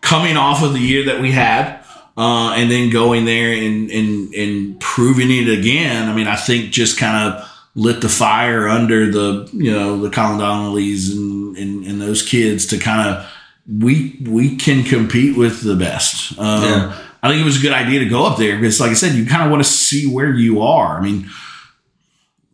[0.00, 1.79] coming off of the year that we had.
[2.16, 6.08] Uh, and then going there and, and, and proving it again.
[6.08, 10.10] I mean, I think just kind of lit the fire under the, you know, the
[10.10, 13.26] Colin Donnellys and, and, and those kids to kind of,
[13.66, 16.38] we, we can compete with the best.
[16.38, 17.00] Um, yeah.
[17.22, 19.12] I think it was a good idea to go up there because, like I said,
[19.12, 20.98] you kind of want to see where you are.
[20.98, 21.28] I mean,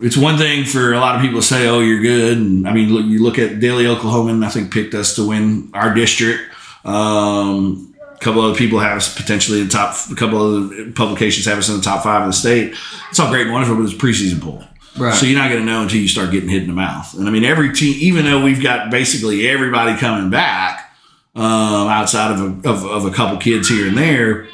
[0.00, 2.72] it's one thing for a lot of people to say, "Oh, you're good." And I
[2.72, 4.44] mean, look, you look at Daly, Oklahoma.
[4.44, 6.42] I think picked us to win our district.
[6.84, 9.94] Um, a couple other people have us potentially in the top.
[10.10, 12.74] A couple of publications have us in the top five in the state.
[13.10, 14.64] It's all great and wonderful, but it's preseason poll.
[14.98, 15.14] Right.
[15.14, 17.12] So you're not going to know until you start getting hit in the mouth.
[17.14, 20.90] And I mean, every team, even though we've got basically everybody coming back
[21.34, 24.48] um, outside of a, of, of a couple kids here and there,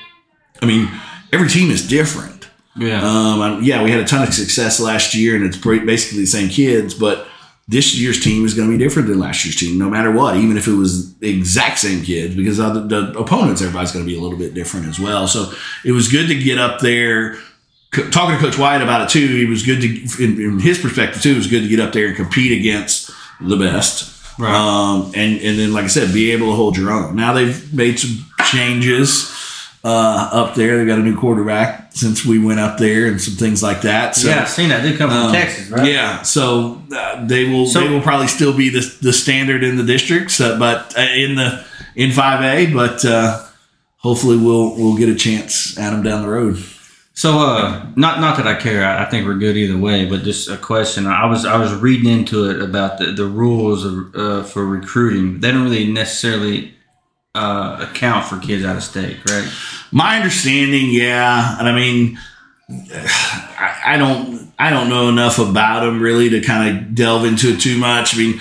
[0.60, 0.90] I mean,
[1.32, 2.50] every team is different.
[2.74, 3.02] Yeah.
[3.02, 6.48] Um, yeah, we had a ton of success last year, and it's basically the same
[6.48, 7.28] kids, but
[7.72, 10.36] this year's team is going to be different than last year's team, no matter what,
[10.36, 14.10] even if it was the exact same kids, because the, the opponents, everybody's going to
[14.10, 15.26] be a little bit different as well.
[15.26, 15.52] So
[15.84, 17.36] it was good to get up there.
[18.10, 21.20] Talking to Coach White about it too, he was good to, in, in his perspective
[21.22, 24.10] too, it was good to get up there and compete against the best.
[24.38, 24.54] Right.
[24.54, 27.16] Um, and, and then, like I said, be able to hold your own.
[27.16, 29.31] Now they've made some changes
[29.84, 30.78] uh, up there.
[30.78, 34.14] They've got a new quarterback since we went up there and some things like that.
[34.14, 34.82] So, yeah, I've seen that.
[34.82, 35.90] They come from um, Texas, right?
[35.90, 39.76] Yeah, so uh, they will so, they will probably still be the, the standard in
[39.76, 41.64] the districts, uh, but uh, in the
[41.96, 42.72] in five A.
[42.72, 43.44] But uh,
[43.98, 46.62] hopefully, we'll we'll get a chance at them down the road.
[47.14, 48.84] So, uh, not not that I care.
[48.84, 50.06] I, I think we're good either way.
[50.06, 51.06] But just a question.
[51.06, 55.40] I was I was reading into it about the, the rules of, uh, for recruiting.
[55.40, 56.74] They don't really necessarily
[57.34, 59.48] uh, account for kids out of state, correct?
[59.90, 62.18] My understanding, yeah, and I mean,
[62.68, 67.54] I, I don't I don't know enough about them really to kind of delve into
[67.54, 68.14] it too much.
[68.14, 68.40] I mean,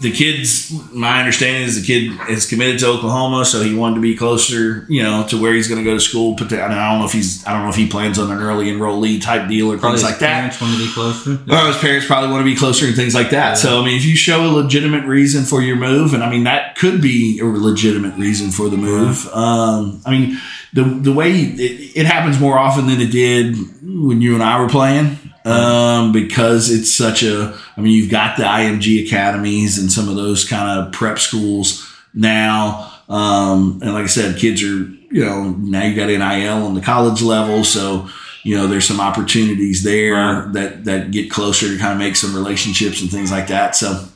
[0.00, 4.00] the kid's my understanding is the kid is committed to Oklahoma, so he wanted to
[4.00, 6.34] be closer, you know, to where he's going to go to school.
[6.34, 8.66] But I don't know if he's I don't know if he plans on an early
[8.66, 10.34] enrollee type deal or Probably things like that.
[10.34, 11.30] parents want to be closer.
[11.32, 13.56] Or his parents probably want to be closer and things like that.
[13.56, 16.44] So I mean, if you show a legitimate reason for your move, and I mean
[16.44, 19.26] that could be a legitimate reason for the move.
[19.28, 20.40] Um, I mean,
[20.72, 24.60] the the way it, it happens more often than it did when you and I
[24.60, 25.18] were playing.
[25.44, 30.16] Um, because it's such a, I mean, you've got the IMG academies and some of
[30.16, 32.90] those kind of prep schools now.
[33.10, 34.66] Um, and like I said, kids are,
[35.10, 37.62] you know, now you got NIL on the college level.
[37.62, 38.08] So,
[38.42, 40.52] you know, there's some opportunities there Right.
[40.54, 43.76] that, that get closer to kind of make some relationships and things like that.
[43.76, 44.06] So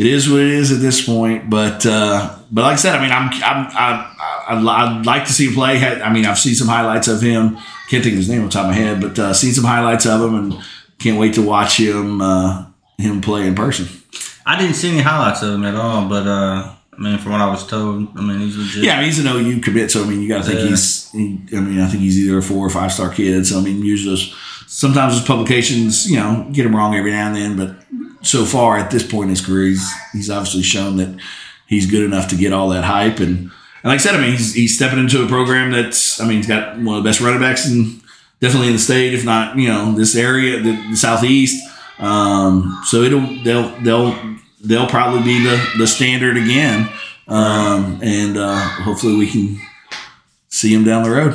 [0.00, 1.50] it is what it is at this point.
[1.50, 5.46] But, uh, but like I said, I mean, I'm, I'm, I, I'd like to see
[5.48, 5.76] him play.
[5.84, 7.56] I mean, I've seen some highlights of him.
[7.90, 9.64] Can't think of his name on the top of my head, but, uh, seen some
[9.64, 10.64] highlights of him and
[10.98, 12.66] can't wait to watch him, uh,
[12.98, 13.86] him play in person.
[14.46, 17.40] I didn't see any highlights of him at all, but uh, I mean, from what
[17.40, 18.84] I was told, I mean, he's legit.
[18.84, 20.66] Yeah, I mean, he's an OU commit, so I mean, you got to think Yeah.
[20.68, 21.10] he's.
[21.12, 23.46] He, I mean, I think he's either a four or five star kid.
[23.46, 24.34] So I mean, usually those
[24.66, 27.56] sometimes those publications, you know, get him wrong every now and then.
[27.56, 27.76] But
[28.22, 31.18] so far at this point in his career, he's he's obviously shown that
[31.66, 33.18] he's good enough to get all that hype.
[33.18, 33.50] And
[33.82, 36.20] and like I said, I mean, he's he's stepping into a program that's.
[36.20, 38.00] I mean, he's got one of the best running backs in
[38.40, 41.66] definitely in the state, if not you know this area, the, the southeast.
[41.98, 46.88] Um, so it'll they'll they'll they'll probably be the the standard again.
[47.28, 49.60] Um, and uh, hopefully we can
[50.48, 51.34] see him down the road.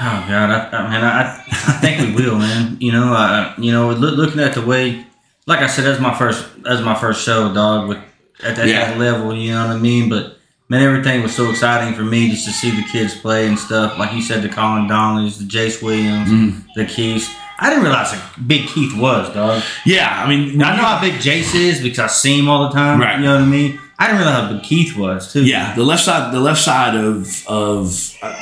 [0.00, 2.76] Oh God, I, I mean, I, I think we will, man.
[2.80, 5.04] You know, I, you know, look, looking at the way,
[5.48, 7.88] like I said, that's my first, that's my first show, dog.
[7.88, 7.98] With
[8.44, 8.90] at that, Yeah.
[8.90, 10.08] that level, you know what I mean.
[10.08, 13.58] But man, everything was so exciting for me just to see the kids play and
[13.58, 13.98] stuff.
[13.98, 16.58] Like you said, the Colin Donnellys, the Jace Williams, Mm-hmm.
[16.76, 17.28] the Keiths.
[17.60, 19.62] I didn't realize how big Keith was, dog.
[19.84, 22.74] Yeah, I mean, I know how big Jace is because I see him all the
[22.74, 23.00] time.
[23.00, 23.18] Right.
[23.18, 23.80] You know what I mean?
[23.98, 25.44] I didn't realize how big Keith was too.
[25.44, 28.40] yeah, the left side, the left side of of uh,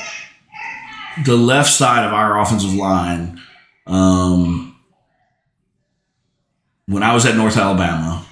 [1.24, 3.40] the left side of our offensive line.
[3.86, 4.75] Um,
[6.88, 8.24] when I was at North Alabama,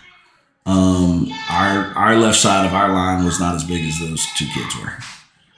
[0.67, 4.47] um, our our left side of our line was not as big as those two
[4.55, 4.93] kids were.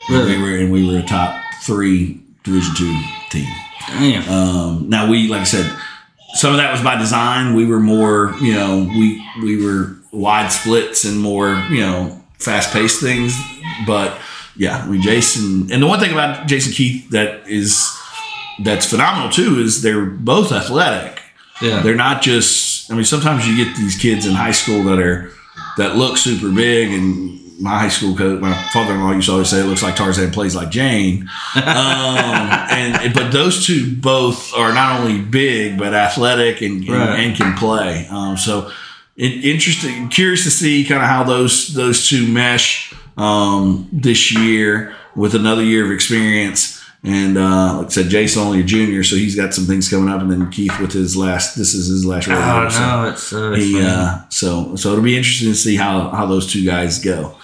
[0.09, 0.37] Really?
[0.37, 3.47] We were and we were a top three Division two team.
[3.89, 4.29] Damn.
[4.29, 5.71] Um, now we, like I said,
[6.35, 7.55] some of that was by design.
[7.55, 12.73] We were more, you know, we we were wide splits and more, you know, fast
[12.73, 13.37] paced things.
[13.87, 14.19] But
[14.57, 17.89] yeah, I mean, Jason, and the one thing about Jason Keith that is
[18.65, 21.21] that's phenomenal too is they're both athletic.
[21.61, 21.81] yeah.
[21.83, 22.66] They're not just.
[22.91, 25.31] I mean, sometimes you get these kids in high school that are
[25.79, 27.35] that look super big and.
[27.59, 30.55] My high school coach, my father-in-law used to always say, "It looks like Tarzan plays
[30.55, 31.23] like Jane."
[31.55, 37.19] um, and but those two both are not only big but athletic and and, Right.
[37.19, 38.07] and can play.
[38.11, 38.71] Um, so
[39.17, 44.95] it, interesting, curious to see kind of how those those two mesh um, this year
[45.15, 46.76] with another year of experience.
[47.03, 50.09] And uh, like I said, Jason only a junior, so he's got some things coming
[50.13, 50.21] up.
[50.21, 52.43] And then Keith with his last, this is his last rodeo.
[52.43, 55.77] Oh so no, it's, uh, it's he, uh, so so it'll be interesting to see
[55.77, 57.37] how how those two guys go.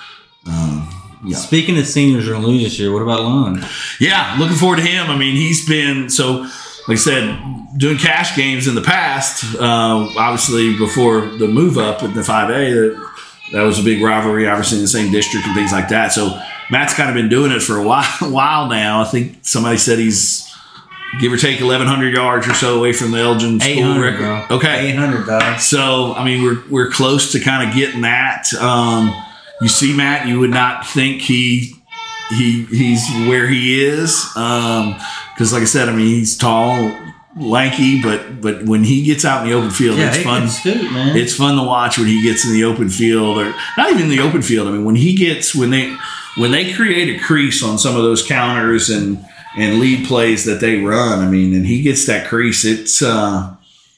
[0.49, 0.89] Um,
[1.25, 1.37] yeah.
[1.37, 3.65] Speaking of seniors are gonna lose this year, what about Lund?
[4.01, 5.09] Yeah, looking forward to him.
[5.09, 6.41] I mean, he's been so,
[6.89, 7.39] like I said,
[7.77, 9.45] doing Cache games in the past.
[9.55, 13.11] Uh, obviously, before the move up in the five A, that
[13.53, 14.49] that was a big rivalry.
[14.49, 16.13] Obviously, in the same district and things like that.
[16.13, 16.37] So
[16.71, 19.01] Matt's kind of been doing it for a while, while now.
[19.03, 20.49] I think somebody said he's
[21.21, 24.19] give or take eleven hundred yards or so away from the Elgin school record.
[24.49, 24.57] bro.
[24.59, 25.61] Okay, eight hundred, dog.
[25.61, 28.53] so I mean, we're we're close to kind of getting that.
[28.55, 29.15] Um,
[29.61, 31.75] you see, Matt, you would not think he
[32.31, 36.97] he he's where he is because, like I said, I mean, he's tall,
[37.37, 40.43] lanky, but but when he gets out in the open field, Yeah, it's fun.
[40.43, 41.17] can scoot, man.
[41.17, 44.21] It's fun to watch when he gets in the open field, or not even the
[44.21, 44.67] open field.
[44.69, 45.95] I mean, when he gets when they
[46.37, 49.25] when they create a crease on some of those counters and
[49.57, 51.19] and lead plays that they run.
[51.21, 52.65] I mean, and he gets that crease.
[52.65, 53.55] It's uh,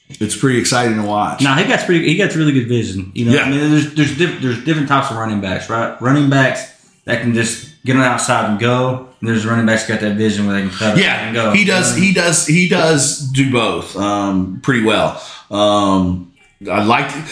[0.09, 1.41] it's pretty exciting to watch.
[1.41, 2.07] Now he got pretty.
[2.07, 3.11] He got really good vision.
[3.15, 3.41] You know, Yeah.
[3.43, 5.99] I mean, there's there's diff, there's different types of running backs, right?
[6.01, 6.71] Running backs
[7.05, 9.09] that can just get on the outside and go.
[9.21, 11.51] And there's running backs got that vision where they can cut Yeah, and go.
[11.53, 11.95] he does.
[11.95, 12.45] He does.
[12.45, 15.21] He does do both um, pretty well.
[15.49, 17.23] Um, I'd like to,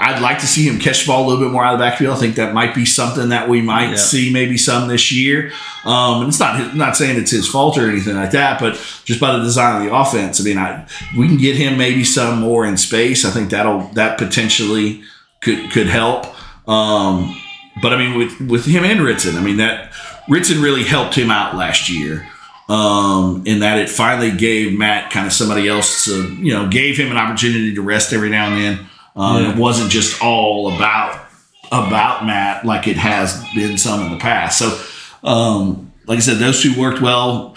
[0.00, 1.84] I'd like to see him catch the ball a little bit more out of the
[1.84, 2.16] backfield.
[2.16, 3.96] I think that might be something that we might Yeah.
[3.96, 5.52] see maybe some this year.
[5.84, 8.74] Um, and it's not not saying it's his fault or anything like that, but
[9.04, 10.40] just by the design of the offense.
[10.40, 10.84] I mean, I
[11.16, 13.24] we can get him maybe some more in space.
[13.24, 15.02] I think that'll that potentially
[15.40, 16.26] could could help.
[16.68, 17.34] Um,
[17.80, 19.92] but I mean, with with him and Ritson, I mean that
[20.28, 22.26] Ritson really helped him out last year
[22.70, 26.96] um, in that it finally gave Matt kind of somebody else to, you know, gave
[26.96, 28.86] him an opportunity to rest every now and then.
[29.16, 29.50] Um, Yeah.
[29.50, 31.18] It wasn't just all about
[31.72, 34.58] about Matt like it has been some in the past.
[34.58, 34.78] So,
[35.28, 37.54] um, like I said, those two worked well.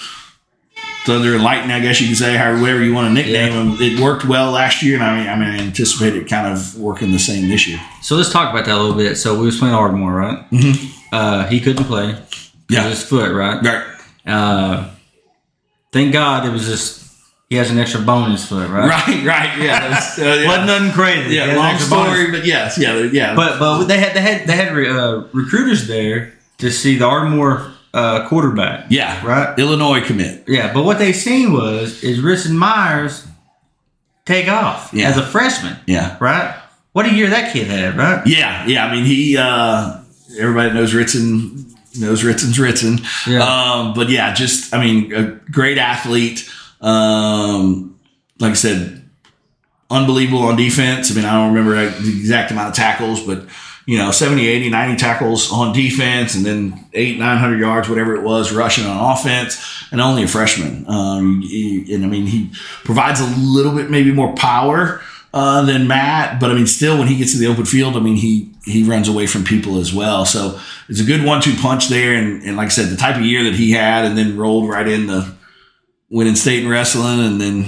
[1.06, 3.58] Thunder and Lightning, I guess you can say, however you want to nickname Yeah.
[3.58, 3.78] them.
[3.82, 6.78] It worked well last year, and I mean, I mean, I anticipate it kind of
[6.78, 7.80] working the same this year.
[8.02, 9.18] So let's talk about that a little bit.
[9.18, 10.50] So we was playing Ardmore, right?
[10.52, 10.88] Mm-hmm.
[11.14, 12.16] Uh, he couldn't play.
[12.70, 12.88] Yeah.
[12.88, 13.62] his foot, right?
[13.62, 13.84] Right.
[14.26, 14.90] Uh,
[15.94, 17.02] thank God it was just
[17.50, 18.90] he has an extra bonus for it, right?
[19.08, 19.26] Right.
[19.26, 19.58] Right.
[19.62, 19.90] Yeah.
[19.90, 20.48] That's, uh, yeah.
[20.48, 21.36] Wasn't nothing crazy.
[21.36, 21.56] Yeah.
[21.56, 22.78] Long extra bone in his- story, but yes.
[22.78, 22.98] Yeah.
[23.12, 23.36] Yeah.
[23.36, 27.72] But but they had they had they had uh, recruiters there to see the Ardmore
[27.94, 28.88] uh, quarterback.
[28.90, 29.24] yeah.
[29.26, 29.58] Right.
[29.60, 30.46] Illinois commit.
[30.48, 33.28] Yeah, but what they seen was is Richard Myers
[34.26, 35.10] take off Yeah.
[35.10, 35.78] as a freshman.
[35.86, 36.18] Yeah.
[36.20, 36.56] Right.
[36.94, 38.26] What a year that kid had, right?
[38.26, 38.86] Yeah, yeah.
[38.86, 39.36] I mean, he.
[39.38, 40.00] Uh,
[40.40, 41.73] everybody knows Ritson.
[42.00, 43.00] Knows Ritson's Ritson.
[43.28, 43.44] Yeah.
[43.44, 46.50] Um, but yeah, just I mean, a great athlete.
[46.82, 48.00] Um,
[48.40, 49.04] like I said,
[49.90, 51.12] unbelievable on defense.
[51.12, 53.46] I mean, I don't remember the exact amount of tackles, but
[53.86, 58.24] you know, 70, 80, 90 tackles on defense, and then eight, 900 yards, whatever it
[58.24, 60.86] was, rushing on offense, and only a freshman.
[60.88, 62.50] Um, he- and I mean, he
[62.86, 65.02] provides a little bit maybe more power
[65.34, 68.00] uh, than Matt, but I mean, still, when he gets to the open field, I
[68.00, 70.26] mean, he he runs away from people as well.
[70.26, 73.24] So it's a good one-two punch there, and, and like I said, the type of
[73.24, 75.26] year that he had, and then rolled right into
[76.10, 77.66] winning state and wrestling, and then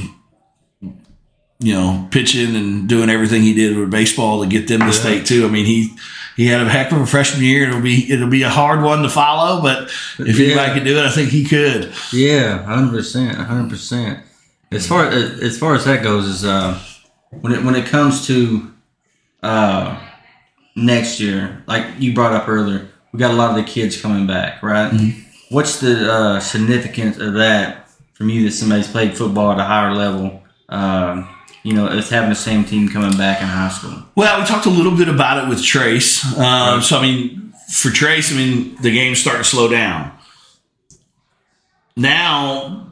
[1.59, 5.25] you know, pitching and doing everything he did with baseball to get them to state
[5.25, 5.45] too.
[5.45, 5.89] I mean, he
[6.35, 7.67] he had a heck of a freshman year.
[7.69, 9.83] It'll be it'll be a hard one to follow, but
[10.19, 10.47] if Yeah.
[10.47, 11.93] anybody could do it, I think he could.
[12.11, 14.19] Yeah, hundred percent, hundred percent.
[14.71, 16.77] As far as, as far as that goes, is uh,
[17.41, 18.71] when it when it comes to
[19.43, 19.99] uh,
[20.75, 24.27] next year, like you brought up earlier, we got a lot of the kids coming
[24.27, 24.91] back, right?
[25.49, 29.93] What's the uh, significance of that from you that somebody's played football at a higher
[29.93, 30.43] level?
[30.69, 31.29] Um,
[31.63, 34.03] you know, it's having the same team coming back in high school.
[34.15, 36.23] Well, we talked a little bit about it with Trace.
[36.37, 40.11] Um, So I mean, for Trace, I mean the game's starting to slow down.
[41.95, 42.84] Now,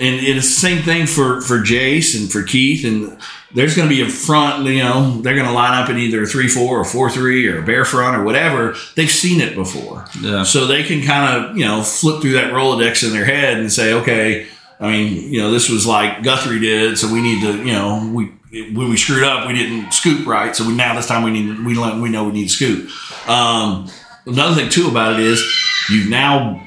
[0.00, 3.18] and it's the same thing for for Jace and for Keith, and
[3.54, 4.64] there's going to be a front.
[4.66, 7.46] You know, they're going to line up in either a three four or four three
[7.48, 8.74] or a bear front or whatever.
[8.94, 10.42] They've seen it before, Yeah.
[10.44, 13.72] so they can kind of you know flip through that rolodex in their head and
[13.72, 14.46] say, okay,
[14.80, 18.10] I mean, you know, this was like Guthrie did, so we need to, you know,
[18.14, 18.26] we
[18.72, 21.64] when we screwed up, we didn't scoop right, so we, now this time we need
[21.66, 22.88] we let- we know we need to scoop.
[23.28, 23.90] Um,
[24.26, 25.42] another thing too about it is
[25.90, 26.66] you've now.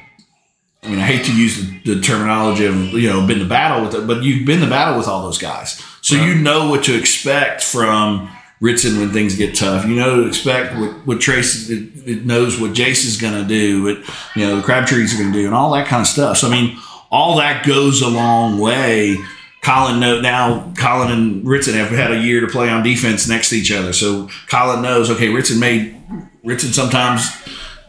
[0.82, 3.84] I mean, I hate to use the, the terminology of you know been to battle
[3.84, 6.84] with it, but you've been to battle with all those guys, so you know what
[6.84, 8.28] to expect from
[8.60, 9.86] Ritson when things get tough.
[9.86, 13.46] You know to expect what, what Trace it, it knows what Jace is going to
[13.46, 13.98] do, what
[14.34, 16.38] you know the Crabtrees are going to do, and all that kind of stuff.
[16.38, 16.76] So I mean,
[17.12, 19.18] all that goes a long way.
[19.62, 23.50] Colin know now Colin and Ritson have had a year to play on defense next
[23.50, 23.92] to each other.
[23.92, 25.96] So Colin knows, okay, Ritson made
[26.42, 27.30] Ritson sometimes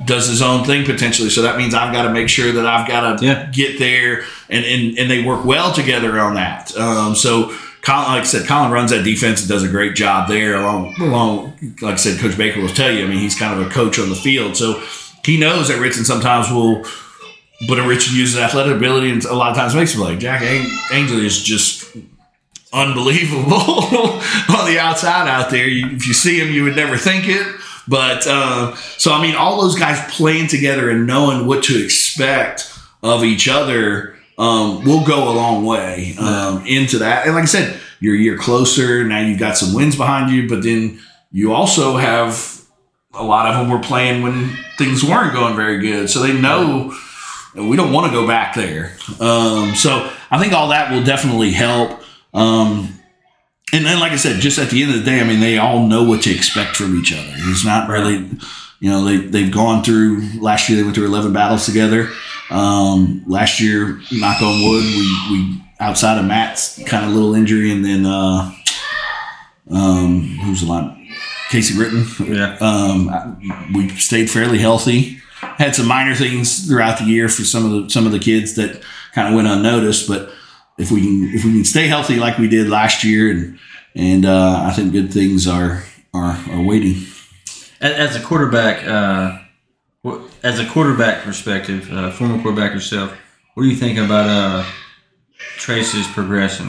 [0.06, 1.30] does his own thing potentially.
[1.30, 3.46] So that means I've got to make sure that I've got to Yeah.
[3.52, 6.76] get there and, and and they work well together on that.
[6.78, 10.28] Um, so Colin, like I said, Colin runs that defense and does a great job
[10.30, 10.56] there.
[10.56, 13.04] Along, along, like I said, Coach Baker will tell you.
[13.04, 14.82] I mean, he's kind of a coach on the field, so
[15.26, 16.86] he knows that Ritson sometimes will.
[17.68, 20.18] But Ritson uses athletic ability and a lot of times makes a play.
[20.18, 21.86] Jack Ang- Angel is just
[22.74, 25.68] unbelievable on the outside out there.
[25.68, 27.46] You, if you see him, you would never think it.
[27.88, 32.72] But uh, so I mean, all those guys playing together and knowing what to expect
[33.02, 37.26] of each other um, will go a long way um, into that.
[37.26, 39.20] And like I said, you're a year closer now.
[39.20, 41.00] You've got some wins behind you, but then
[41.32, 42.62] you also have
[43.14, 46.94] a lot of them were playing when things weren't going very good, so they know
[47.56, 48.96] we don't want to go back there.
[49.20, 52.02] Um, so I think all that will definitely help.
[52.34, 53.00] Um,
[53.74, 55.58] and then, like I said, just at the end of the day, I mean, they
[55.58, 57.34] all know what to expect from each other.
[57.36, 58.30] It's not really,
[58.80, 62.10] you know, they, they've gone through, last year they went through 11 battles together.
[62.50, 67.72] Um, last year, knock on wood, we, we outside of Matt's kind of little injury
[67.72, 68.54] and then, uh,
[69.72, 71.10] um, who's the line?
[71.50, 72.06] Casey Britton.
[72.34, 72.58] Yeah.
[72.60, 75.20] Um, we stayed fairly healthy.
[75.40, 78.56] Had some minor things throughout the year for some of the some of the kids
[78.56, 78.82] that
[79.14, 80.08] kind of went unnoticed.
[80.08, 80.32] But
[80.78, 83.60] if we can if we can stay healthy like we did last year and
[83.96, 87.06] and uh, I think good things are are, are waiting.
[87.82, 89.40] As, a quarterback, uh,
[90.42, 93.14] as a quarterback perspective, uh, former quarterback yourself,
[93.56, 94.66] what do you think about uh,
[95.58, 96.68] Trace's progression?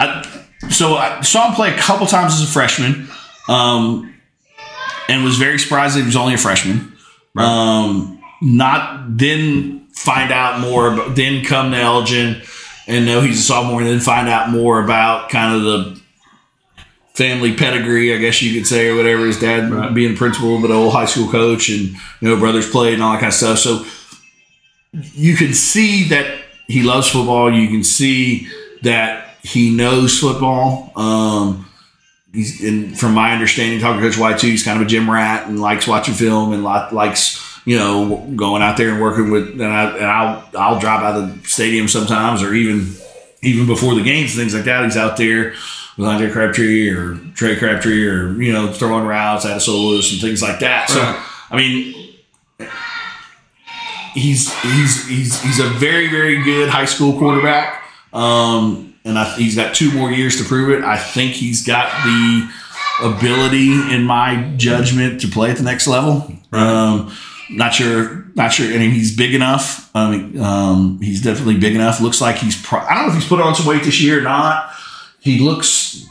[0.00, 3.08] I, so I saw him play a couple times as a freshman,
[3.48, 4.14] um,
[5.08, 6.92] and was very surprised that he was only a freshman.
[7.36, 12.42] Um, not then find out more, about, then come to Elgin
[12.86, 16.00] and know he's a sophomore, and then find out more about kind of the
[17.14, 19.26] family pedigree, I guess you could say, or whatever.
[19.26, 19.92] His dad Right.
[19.94, 23.20] being principal, but old high school coach, and you know brothers played and all that
[23.20, 23.58] kind of stuff.
[23.58, 23.84] So
[25.14, 27.52] you can see that he loves football.
[27.52, 28.48] You can see
[28.82, 30.92] that he knows football.
[30.96, 31.66] Um,
[32.32, 35.10] he's and from my understanding, talking to Coach White too, he's kind of a gym
[35.10, 39.30] rat and likes watching film and li- likes you know going out there and working
[39.30, 39.50] with.
[39.52, 42.94] And, I, and I'll I'll drop out of the stadium sometimes, or even
[43.42, 44.84] even before the games, things like that.
[44.84, 45.54] He's out there
[45.96, 50.20] with Andre Crabtree or Trey Crabtree or you know throwing routes out of solos and
[50.20, 50.90] things like that.
[50.90, 51.28] So Right.
[51.50, 52.02] I mean
[54.14, 57.82] he's he's he's he's a very very good high school quarterback,
[58.12, 60.84] um, and I, he's got two more years to prove it.
[60.84, 62.50] I think he's got the
[63.02, 66.32] ability, in my judgment, to play at the next level.
[66.52, 67.12] Um,
[67.52, 68.66] not sure, not sure.
[68.66, 69.90] I mean, he's big enough.
[69.94, 72.00] I mean, um, he's definitely big enough.
[72.00, 72.60] Looks like he's.
[72.60, 74.70] Pro- I don't know if he's put on some weight this year or not.
[75.20, 76.06] He looks.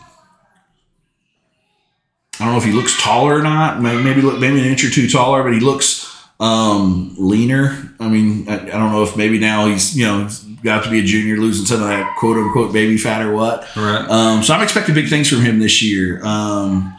[2.40, 3.82] I don't know if he looks taller or not.
[3.82, 7.94] Maybe maybe look maybe an inch or two taller, but he looks um, leaner.
[8.00, 10.28] I mean, I, I don't know if maybe now he's you know
[10.64, 13.68] got to be a junior, losing some of that quote unquote baby fat or what.
[13.76, 14.08] Right.
[14.10, 16.24] Um, so I'm expecting big things from him this year.
[16.26, 16.98] Um,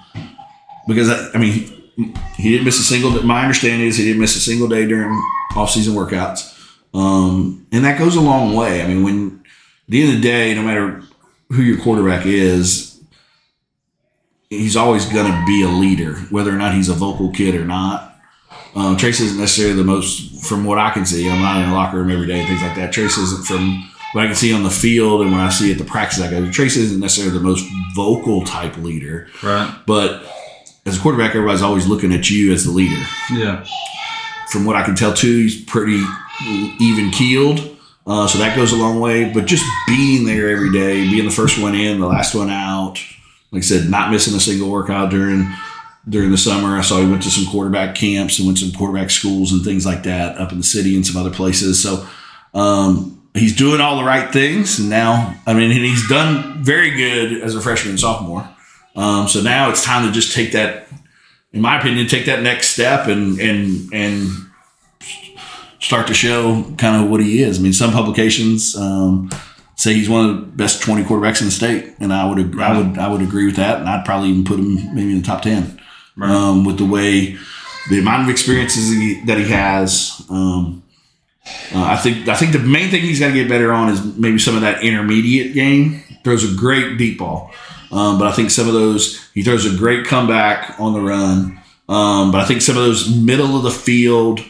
[0.86, 3.10] because I, I mean, he, he didn't miss a single.
[3.22, 5.12] My understanding is he didn't miss a single day during
[5.56, 6.50] off-season workouts,
[6.94, 8.82] um, and that goes a long way.
[8.82, 9.42] I mean, when
[9.88, 11.02] the end of the day, no matter
[11.50, 13.00] who your quarterback is,
[14.50, 17.64] he's always going to be a leader, whether or not he's a vocal kid or
[17.64, 18.08] not.
[18.74, 21.28] Um, Trace isn't necessarily the most, from what I can see.
[21.28, 22.92] I'm not in the locker room every day and things like that.
[22.92, 25.78] Trace isn't from what I can see on the field and when I see at
[25.78, 26.50] the practice I go.
[26.50, 29.74] Trace isn't necessarily the most vocal type leader, Right.
[29.86, 30.22] but
[30.84, 33.00] as a quarterback, everybody's always looking at you as the leader.
[33.30, 33.64] Yeah.
[34.50, 36.02] From what I can tell, too, he's pretty
[36.80, 37.76] even keeled.
[38.06, 39.32] Uh, so that goes a long way.
[39.32, 42.98] But just being there every day, being the first one in, the last one out,
[43.52, 45.52] like I said, not missing a single workout during
[46.08, 46.76] during the summer.
[46.76, 49.62] I saw he went to some quarterback camps and went to some quarterback schools and
[49.64, 51.80] things like that up in the city and some other places.
[51.80, 52.06] So
[52.54, 54.80] um, he's doing all the right things.
[54.80, 58.48] And now, I mean, and he's done very good as a freshman and sophomore.
[58.94, 60.88] Um, so now it's time to just take that,
[61.52, 64.28] in my opinion, take that next step and and and
[65.80, 67.58] start to show kind of what he is.
[67.58, 69.30] I mean, some publications um,
[69.76, 72.60] say he's one of the best twenty quarterbacks in the state, and I would ag-
[72.60, 75.18] I would I would agree with that, and I'd probably even put him maybe in
[75.18, 75.80] the top ten
[76.20, 77.36] um, with the way
[77.90, 80.24] the amount of experiences he, that he has.
[80.30, 80.82] Um,
[81.74, 84.04] uh, I think I think the main thing he's got to get better on is
[84.16, 86.02] maybe some of that intermediate game.
[86.22, 87.50] Throws a great deep ball,
[87.92, 91.60] um, but I think some of those he throws a great comeback on the run.
[91.88, 94.40] Um, but I think some of those middle of the field,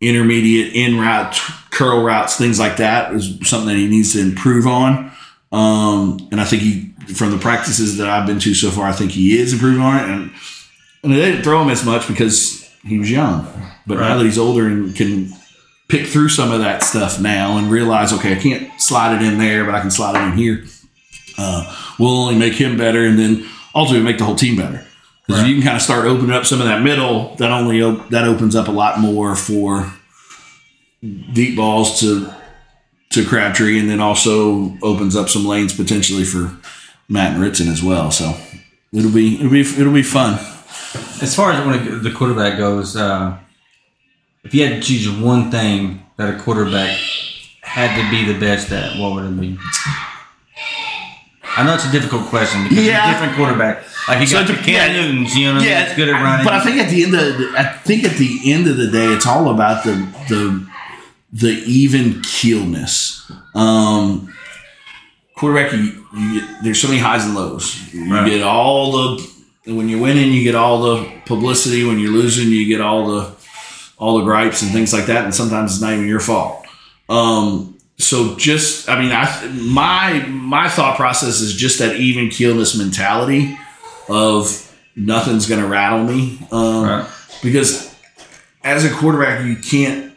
[0.00, 4.66] intermediate in route, curl routes, things like that is something that he needs to improve
[4.66, 5.12] on.
[5.50, 8.92] Um, and I think he, from the practices that I've been to so far, I
[8.92, 10.10] think he is improving on it.
[10.10, 10.30] And,
[11.02, 13.46] and they didn't throw him as much because he was young.
[13.86, 15.32] But now that he's older and can
[15.88, 19.38] pick through some of that stuff now and realize, okay, I can't slide it in
[19.38, 20.64] there, but I can slide it in here.
[21.38, 24.86] Uh, will only make him better, and then ultimately make the whole team better.
[25.26, 27.82] Because if you can kind of start opening up some of that middle, that only
[27.82, 29.92] op- that opens up a lot more for
[31.32, 32.32] deep balls to
[33.10, 36.56] to Crabtree, and then also opens up some lanes potentially for
[37.08, 38.10] Matt and Ritson as well.
[38.10, 38.34] So
[38.92, 40.34] it'll be it'll be it'll be fun.
[41.20, 43.36] As far as when the quarterback goes, uh,
[44.44, 46.96] if you had to choose one thing that a quarterback
[47.62, 49.58] had to be the best at, what would it be?
[51.56, 52.92] I know it's a difficult question because Yeah.
[53.06, 53.84] you're a different quarterback.
[54.08, 55.02] Like he so got it the dep- Cam yeah.
[55.02, 56.44] Newtons, you know, that's good at running.
[56.44, 58.86] But I think at the end of the, I think at the end of the
[58.88, 59.94] day, it's all about the
[60.28, 60.66] the
[61.32, 63.30] the even keelness.
[63.54, 64.32] Um,
[65.36, 67.92] quarterback, you, you get, there's so many highs and lows.
[67.92, 68.28] You Right.
[68.28, 69.36] get all the
[69.66, 71.84] when you're winning, you get all the publicity.
[71.84, 73.32] When you're losing, you get all the
[73.98, 75.24] all the gripes and things like that.
[75.24, 76.64] And sometimes it's not even your fault.
[77.08, 82.76] Um, so just, I mean, I my my thought process is just that even keelness
[82.76, 83.56] mentality
[84.08, 84.62] of
[84.94, 86.38] nothing's going to rattle me.
[86.52, 87.10] Um, Right.
[87.42, 87.94] Because
[88.64, 90.12] as a quarterback, you can't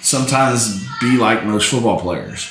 [0.00, 2.48] sometimes be like most football players.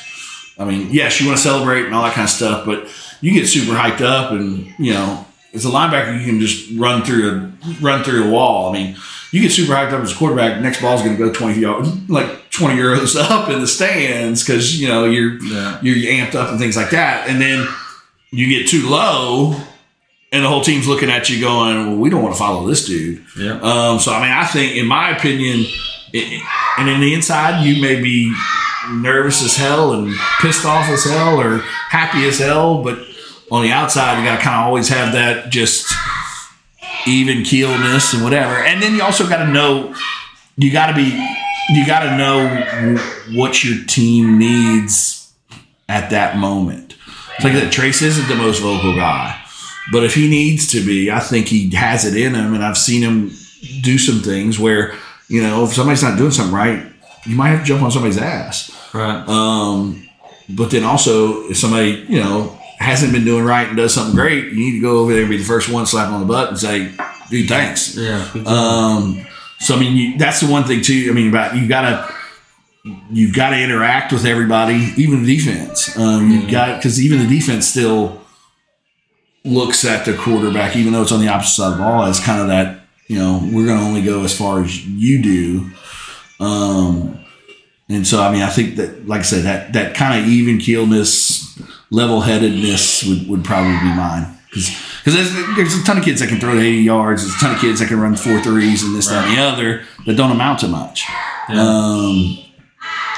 [0.58, 2.88] I mean, yes, you want to celebrate and all that kind of stuff, but
[3.22, 7.04] you get super hyped up, and you know, as a linebacker, you can just run
[7.04, 7.52] through a
[7.82, 8.70] run through a wall.
[8.70, 8.96] I mean,
[9.32, 10.62] you get super hyped up as a quarterback.
[10.62, 14.44] Next ball is going to go twenty yards, like twenty euros up in the stands
[14.44, 15.80] because you know you're Yeah.
[15.82, 17.68] you're amped up and things like that, and then
[18.32, 19.56] you get too low,
[20.32, 22.86] and the whole team's looking at you going, "Well, we don't want to follow this
[22.86, 23.60] dude." Yeah.
[23.62, 25.66] Um, so I mean, I think, in my opinion,
[26.14, 26.42] it,
[26.78, 28.34] and in the inside, you may be
[28.90, 33.00] nervous as hell and pissed off as hell or happy as hell, but
[33.52, 35.88] on the outside, you got to kind of always have that just
[37.08, 38.56] even keelness and whatever.
[38.56, 39.94] And then you also got to know,
[40.58, 41.12] you got to be,
[41.70, 42.98] you got to know
[43.34, 45.34] what your team needs
[45.90, 46.96] at that moment.
[47.36, 47.72] It's like that.
[47.72, 49.42] Trace isn't the most vocal guy.
[49.92, 52.78] But if he needs to be, I think he has it in him, and I've
[52.78, 53.32] seen him
[53.82, 54.96] do some things where,
[55.28, 56.84] you know, if somebody's not doing something right,
[57.26, 58.72] you might have to jump on somebody's ass.
[58.94, 59.28] Right.
[59.28, 60.08] Um,
[60.50, 64.46] but then also, if somebody, you know, hasn't been doing right and does something great,
[64.46, 66.50] you need to go over there and be the first one, slap on the butt,
[66.50, 66.92] and say,
[67.30, 68.28] "Dude, thanks." yeah.
[68.46, 69.26] Um,
[69.66, 71.08] so I mean, you, that's the one thing too.
[71.10, 72.14] I mean, about you gotta
[73.10, 75.98] you've got to interact with everybody, even the defense.
[75.98, 78.22] Um, You've got because even the defense still
[79.44, 82.20] looks at the quarterback, even though it's on the opposite side of the ball, as
[82.20, 82.82] kind of that.
[83.08, 85.70] You know, we're going to only go as far as you do.
[86.40, 87.24] Um,
[87.88, 90.58] and so, I mean, I think that, like I said, that that kind of even
[90.58, 91.60] keelness,
[91.92, 94.36] level headedness would, would probably be mine.
[94.50, 94.70] Because
[95.12, 97.22] there's, there's a ton of kids that can throw 80 yards.
[97.22, 99.42] There's a ton of kids that can run four threes and this, that, and the
[99.42, 101.04] other that don't amount to much.
[101.50, 101.62] Yeah.
[101.62, 102.38] Um,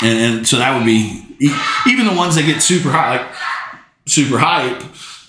[0.01, 1.23] and, and so that would be
[1.87, 3.35] even the ones that get super high, like
[4.05, 4.83] super hype.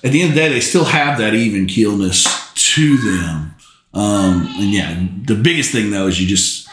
[0.05, 2.25] At the end of the day, they still have that even keelness
[2.75, 3.55] to them.
[3.95, 6.69] Um, and yeah, the biggest thing though is you just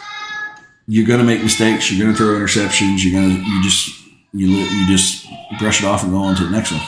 [0.88, 1.92] you're going to make mistakes.
[1.92, 3.04] You're going to throw interceptions.
[3.04, 3.90] You're going to you just
[4.34, 5.28] you you just
[5.60, 6.82] brush it off and go on to the next one.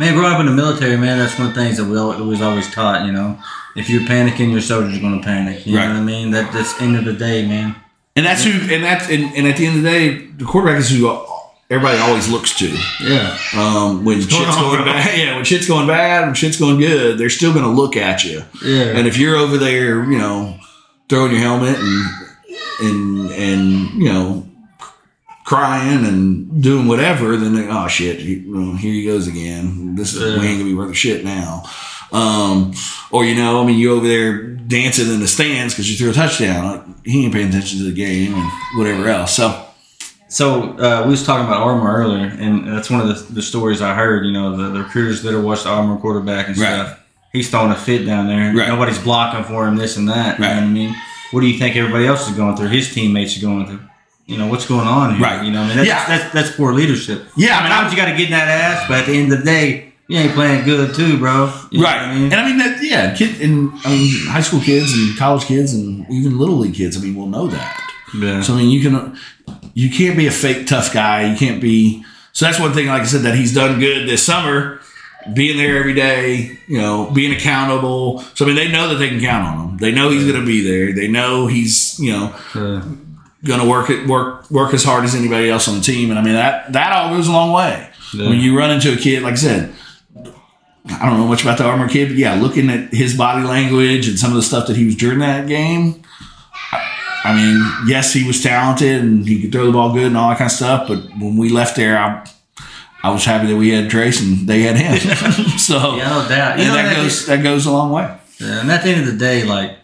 [0.00, 2.24] Man, growing up in the military, man, that's one of the things that we al-
[2.24, 3.06] was always taught.
[3.06, 3.38] You know,
[3.76, 5.66] if you're panicking, your soldiers are going to panic.
[5.66, 5.86] You Right.
[5.88, 6.30] know what I mean?
[6.32, 7.76] That that's end of the day, man.
[8.16, 8.50] And that's who.
[8.74, 11.08] And that's and, and at the end of the day, the quarterback is who
[11.70, 12.68] everybody always looks to.
[13.02, 13.36] Yeah.
[13.56, 16.78] Um, when going shit's on, going bad, yeah, when shit's going bad, when shit's going
[16.78, 18.42] good, they're still going to look at you.
[18.64, 18.96] Yeah.
[18.96, 20.58] And if you're over there, you know,
[21.08, 22.04] throwing your helmet and
[22.80, 24.46] and and you know,
[25.44, 29.94] crying and doing whatever, then they, oh shit, well, here he goes again.
[29.94, 30.40] This is Yeah.
[30.40, 31.62] we ain't gonna be worth a shit now.
[32.12, 32.72] Um,
[33.10, 36.10] or you know, I mean, you over there dancing in the stands because you threw
[36.10, 36.64] a touchdown.
[36.64, 39.34] Like he ain't paying attention to the game and whatever else.
[39.36, 39.66] So
[40.28, 43.80] So uh, we was talking about Ardmore earlier, and that's one of the, the stories
[43.82, 44.24] I heard.
[44.26, 46.86] You know, the, the recruiters that have watched Ardmore quarterback and Right.
[46.86, 47.00] stuff.
[47.32, 48.54] He's throwing a fit down there.
[48.54, 48.68] Right.
[48.68, 49.76] Nobody's blocking for him.
[49.76, 50.38] This and that.
[50.38, 50.94] You know what I mean?
[51.32, 52.68] What do you think everybody else is going through?
[52.68, 53.80] His teammates are going through.
[54.26, 55.22] You know what's going on here?
[55.22, 55.44] Right.
[55.44, 56.06] You know, I mean, that's, Yeah.
[56.06, 57.26] that's that's poor leadership.
[57.36, 59.30] Yeah, I mean, I- you got to get in that ass, but at the end
[59.32, 61.52] of the day, you ain't playing good too, bro.
[61.70, 61.98] You right.
[62.02, 62.24] I mean?
[62.24, 65.72] And I mean that yeah, kid and I mean high school kids and college kids
[65.74, 67.90] and even little league kids, I mean, will know that.
[68.18, 68.40] yeah.
[68.42, 69.16] So I mean, you can
[69.74, 71.30] you can't be a fake tough guy.
[71.30, 72.04] You can't be.
[72.32, 74.80] So that's one thing, like I said, that he's done good this summer,
[75.34, 76.58] being there every day.
[76.68, 78.20] You know, being accountable.
[78.34, 79.76] So I mean, they know that they can count on him.
[79.78, 80.92] They know he's going to be there.
[80.92, 82.82] They know he's you know Uh,
[83.44, 86.10] going to work it work work as hard as anybody else on the team.
[86.10, 87.88] And I mean that that all goes a long way.
[88.14, 88.28] Yeah.
[88.28, 89.74] When you run into a kid, like I said.
[90.86, 94.06] I don't know much about the Ardmore kid, but yeah, looking at his body language
[94.06, 96.02] and some of the stuff that he was during that game,
[97.24, 100.28] I mean, yes, he was talented and he could throw the ball good and all
[100.28, 100.86] that kind of stuff.
[100.88, 102.26] But when we left there, I,
[103.02, 104.98] I was happy that we had Trace and they had him.
[105.58, 106.58] so yeah, no doubt.
[106.58, 108.14] You know, that that- goes that goes a long way.
[108.38, 109.78] Yeah, and at the end of the day, like,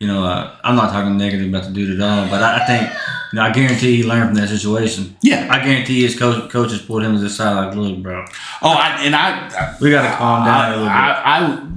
[0.00, 2.66] you know, uh, I'm not talking negative about the dude at all, but I, I
[2.66, 2.90] think,
[3.32, 5.14] you know, I guarantee he learned from that situation.
[5.22, 5.46] Yeah.
[5.50, 8.24] I guarantee his coach, coaches pulled him to the side like, look, bro,
[8.62, 10.90] Oh, I, and I, we got to calm down a I, little bit.
[10.90, 11.76] I,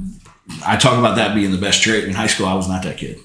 [0.66, 2.46] I, I talk about that being the best trait in high school.
[2.48, 3.18] I was not that kid.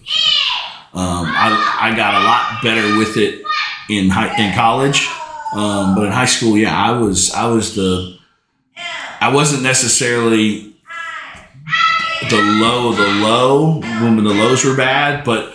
[0.95, 3.45] Um, I, I got a lot better with it
[3.89, 5.07] in high, in college,
[5.55, 8.19] um, but in high school, yeah, I was I was the
[9.21, 10.68] I wasn't necessarily
[12.29, 15.55] the low of the low when the lows were bad, but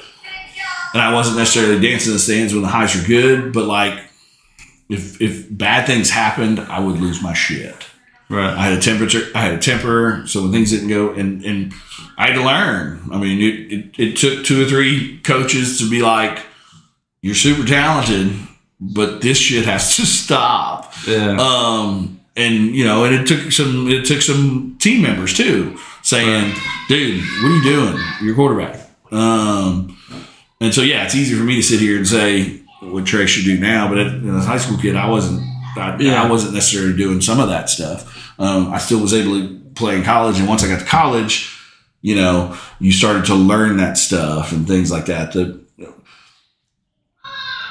[0.93, 3.99] and I wasn't necessarily dancing in the stands when the highs were good, but like
[4.89, 7.75] if if bad things happened, I would lose my shit.
[8.29, 8.55] right.
[8.55, 9.27] I had a temperature.
[9.35, 11.73] I had a temper, so when things didn't go, and and
[12.17, 13.09] I had to learn.
[13.11, 16.45] I mean, it, it, it took two or three coaches to be like,
[17.21, 18.35] "You're super talented,
[18.79, 21.37] but this shit has to stop." yeah.
[21.39, 23.89] Um, and you know, and it took some.
[23.89, 26.53] It took some team members too saying,
[26.87, 27.97] "Dude, what are you doing?
[28.21, 28.79] You're a quarterback."
[29.11, 29.97] Um,
[30.61, 33.45] and so yeah, it's easy for me to sit here and say what Trey should
[33.45, 34.13] do now, but as
[34.45, 35.41] a high school kid, I wasn't.
[35.75, 36.21] I, Yeah.
[36.21, 38.35] I wasn't necessarily doing some of that stuff.
[38.39, 41.49] Um, I still was able to play in college, and once I got to college,
[42.01, 45.31] you know, you started to learn that stuff and things like that.
[45.31, 45.63] The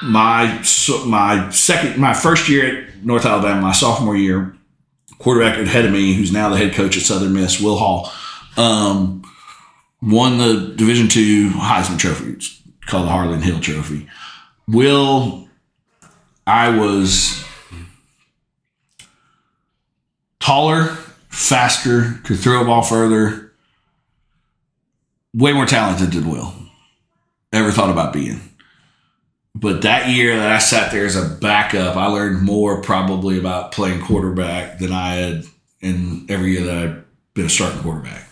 [0.03, 4.55] my so my second my first year at North Alabama, my sophomore year,
[5.19, 8.11] quarterback ahead of me, who's now the head coach at Southern Miss, Will Hall,
[8.57, 9.23] um,
[10.01, 12.31] won the Division two Heisman Trophy.
[12.33, 14.07] It's called the Harlon Hill Trophy.
[14.67, 15.47] Will,
[16.45, 17.43] I was
[20.39, 20.85] taller,
[21.29, 23.51] faster, could throw a ball further,
[25.33, 26.53] way more talented than Will.
[27.51, 28.41] Ever thought about being.
[29.55, 33.71] But that year that I sat there as a backup, I learned more probably about
[33.71, 35.45] playing quarterback than I had
[35.79, 37.03] in every year that I'd
[37.35, 38.27] been a starting quarterback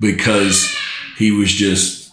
[0.00, 0.74] because
[1.16, 2.12] he was just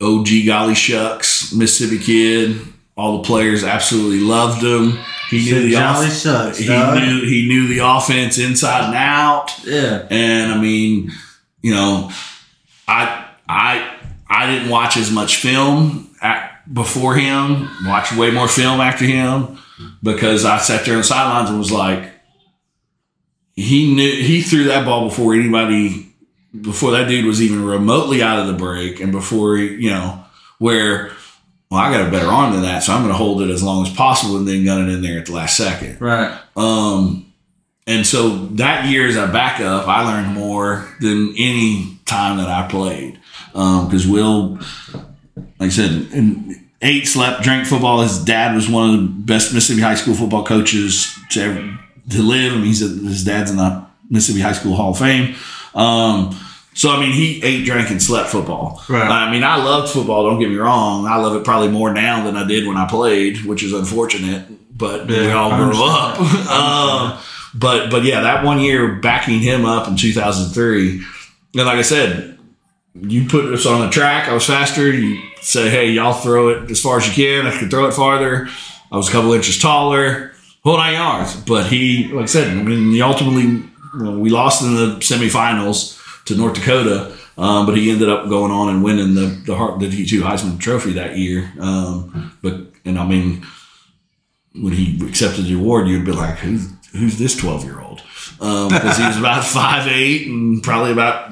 [0.00, 2.60] OG golly shucks, Mississippi kid.
[2.96, 4.98] All the players absolutely loved him.
[5.30, 6.98] He knew the Jolly off- sucks, he dog.
[6.98, 9.50] knew he knew the offense inside and out.
[9.64, 10.06] Yeah.
[10.10, 11.10] And I mean,
[11.62, 12.10] you know,
[12.88, 13.96] I I
[14.28, 17.68] I didn't watch as much film at, before him.
[17.84, 19.58] Watched way more film after him
[20.02, 22.10] because I sat there on the sidelines and was like,
[23.54, 26.05] he knew he threw that ball before anybody,
[26.62, 30.24] before that dude was even remotely out of the break, and before he, you know
[30.58, 31.12] where.
[31.68, 33.60] Well, I got a better arm than that, so I'm going to hold it as
[33.60, 36.00] long as possible and then gun it in there at the last second.
[36.00, 36.38] Right.
[36.54, 37.32] Um,
[37.88, 42.68] and so that year as a backup, I learned more than any time that I
[42.68, 43.18] played.
[43.52, 44.60] Because Will,
[45.58, 48.02] like I said, in ate, slept, drank football.
[48.02, 51.78] His dad was one of the best Mississippi high school football coaches to ever
[52.10, 52.52] to live.
[52.52, 55.34] I mean, he's a, his dad's in the Mississippi High School Hall of Fame.
[55.74, 56.38] Um,
[56.76, 58.84] so I mean, he ate, drank, and slept football.
[58.86, 59.08] Right.
[59.08, 60.28] I mean, I loved football.
[60.28, 61.06] Don't get me wrong.
[61.06, 64.46] I love it probably more now than I did when I played, which is unfortunate.
[64.76, 66.20] But we all grew up.
[66.50, 67.18] um,
[67.54, 71.02] but but yeah, that one year backing him up in 2003, and
[71.54, 72.38] like I said,
[72.94, 74.28] you put us on the track.
[74.28, 74.92] I was faster.
[74.92, 77.46] You say, hey, y'all throw it as far as you can.
[77.46, 78.50] I could throw it farther.
[78.92, 81.36] I was a couple inches taller, whole nine yards.
[81.36, 84.96] But he, like I said, I mean, he ultimately, you know, we lost in the
[84.96, 85.95] semifinals
[86.26, 87.16] to North Dakota.
[87.38, 90.58] Um, but he ended up going on and winning the the, Har- the D2 Heisman
[90.58, 91.52] Trophy that year.
[91.60, 92.54] Um, but
[92.84, 93.44] and I mean,
[94.54, 98.02] when he accepted the award, you'd be like, who's who's this twelve year old?
[98.38, 101.30] Because he was about five eight and probably about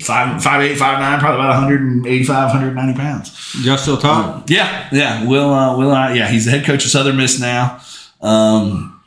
[0.00, 3.56] five five eight five nine, probably about 185, 190 pounds.
[3.64, 4.48] Y'all still talk?
[4.48, 5.26] Yeah, yeah.
[5.26, 7.80] Will uh, Will I, yeah, he's the head coach of Southern Miss now,
[8.20, 9.02] um,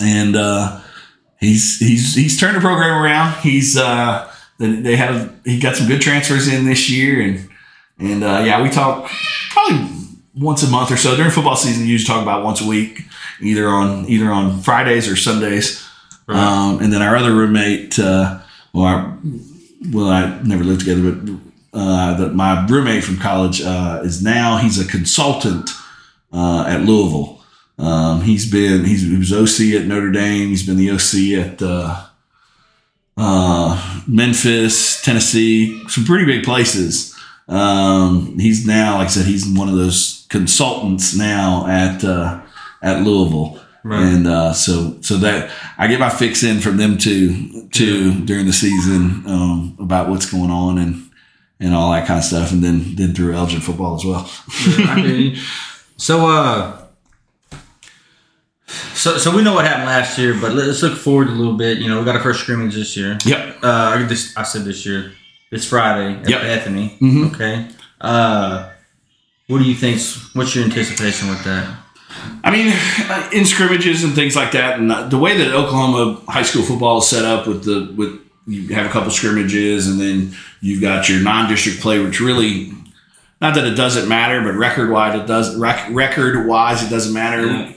[0.00, 0.80] and uh,
[1.38, 3.38] he's he's he's turned the program around.
[3.40, 4.31] He's uh,
[4.62, 7.48] they had a, he got some good transfers in this year, and
[7.98, 9.10] and uh, yeah, we talk
[9.50, 9.88] probably
[10.34, 11.82] once a month or so during football season.
[11.82, 13.02] We usually talk about once a week,
[13.40, 15.86] either on either on Fridays or Sundays.
[16.28, 18.38] Um, and then our other roommate, uh,
[18.72, 19.18] well, our,
[19.90, 21.34] well, I never lived together, but
[21.74, 25.70] uh, that my roommate from college uh, is now he's a consultant
[26.32, 27.42] uh, at Louisville.
[27.78, 30.48] Um, he's been he's, he was OC at Notre Dame.
[30.48, 31.62] He's been the OC at
[33.16, 37.14] uh, Memphis, Tennessee, some pretty big places.
[37.48, 42.40] Um, he's now, like I said, he's one of those consultants now at uh,
[42.82, 43.60] at Louisville.
[43.84, 44.00] Right.
[44.00, 48.46] And uh, so, so that I get my fix in from them too, too during
[48.46, 51.10] the season um, about what's going on and
[51.58, 54.30] and all that kind of stuff, and then then through Elgin football as well.
[54.88, 55.42] I hear you.
[55.96, 56.81] So, uh,
[58.94, 61.78] so so we know what happened last year, but let's look forward a little bit.
[61.78, 63.18] You know, we got our first scrimmage this year.
[63.24, 63.58] Yep.
[63.62, 65.12] Uh, I this I said this year.
[65.50, 66.40] It's Friday at Yep.
[66.42, 66.96] Bethany.
[67.00, 67.34] Mhm.
[67.34, 67.68] Okay.
[68.00, 68.68] Uh,
[69.48, 70.00] what do you think?
[70.34, 71.68] What's your anticipation with that?
[72.44, 72.72] I mean,
[73.10, 76.62] uh, in scrimmages and things like that, and uh, the way that Oklahoma high school
[76.62, 80.80] football is set up with the with you have a couple scrimmages and then you've
[80.80, 82.72] got your non-district play, which really
[83.40, 87.12] not that it doesn't matter, but record wise it does rec- record wise it doesn't
[87.14, 87.46] matter.
[87.46, 87.72] Yeah.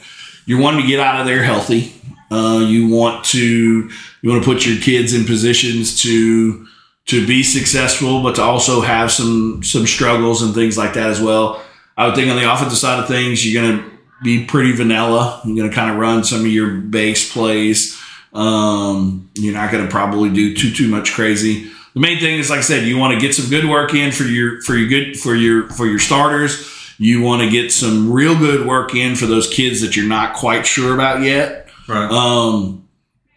[0.46, 1.94] You're wanting to get out of there healthy.
[2.32, 3.90] Uh, you want to
[4.22, 6.68] you want to put your kids in positions to
[7.08, 11.22] to be successful, but to also have some some struggles and things like that as
[11.22, 11.64] well.
[11.98, 13.92] I would think on the offensive side of things, you're going to
[14.24, 15.42] be pretty vanilla.
[15.46, 18.02] You're going to kind of run some of your base plays.
[18.34, 21.72] Um, you're not going to probably do too too much crazy.
[21.94, 24.12] The main thing is, like I said, you want to get some good work in
[24.12, 26.72] for your for your good for your for your starters.
[26.98, 30.34] You want to get some real good work in for those kids that you're not
[30.34, 31.70] quite sure about yet.
[31.88, 32.10] Right.
[32.10, 32.88] Um,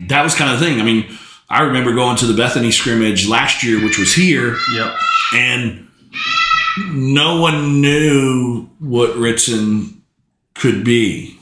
[0.00, 0.80] that was kind of the thing.
[0.80, 1.06] I mean,
[1.50, 4.96] I remember going to the Bethany scrimmage last year, which was here, yep.
[5.34, 5.88] and
[6.92, 10.02] no one knew what Ritson
[10.54, 11.38] could be.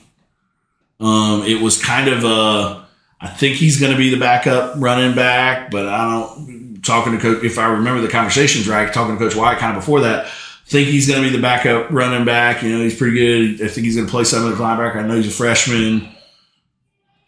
[1.01, 2.87] Um, it was kind of a,
[3.21, 7.19] I think he's going to be the backup running back, but I don't, talking to
[7.19, 10.31] coach, if I remember the conversations right, talking to Coach White kind of before that,
[10.67, 12.63] think he's going to be the backup running back.
[12.63, 13.65] You know, he's pretty good.
[13.65, 14.97] I think he's going to play some of the linebacker.
[14.97, 16.09] I know he's a freshman.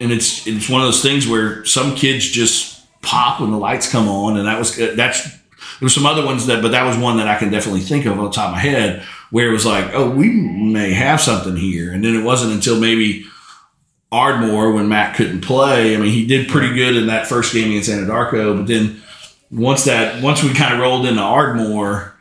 [0.01, 3.91] And it's, it's one of those things where some kids just pop when the lights
[3.91, 4.37] come on.
[4.37, 5.29] And that was, uh, that's,
[5.81, 8.19] there's some other ones that, but that was one that I can definitely think of
[8.19, 11.57] on the top of my head where it was like, oh, we may have something
[11.57, 11.93] here.
[11.93, 13.25] And then it wasn't until maybe
[14.11, 15.95] Ardmore when Matt couldn't play.
[15.95, 19.03] I mean, he did pretty good in that first game against Anadarko, but then
[19.51, 22.15] once that once we kind of rolled into Ardmore,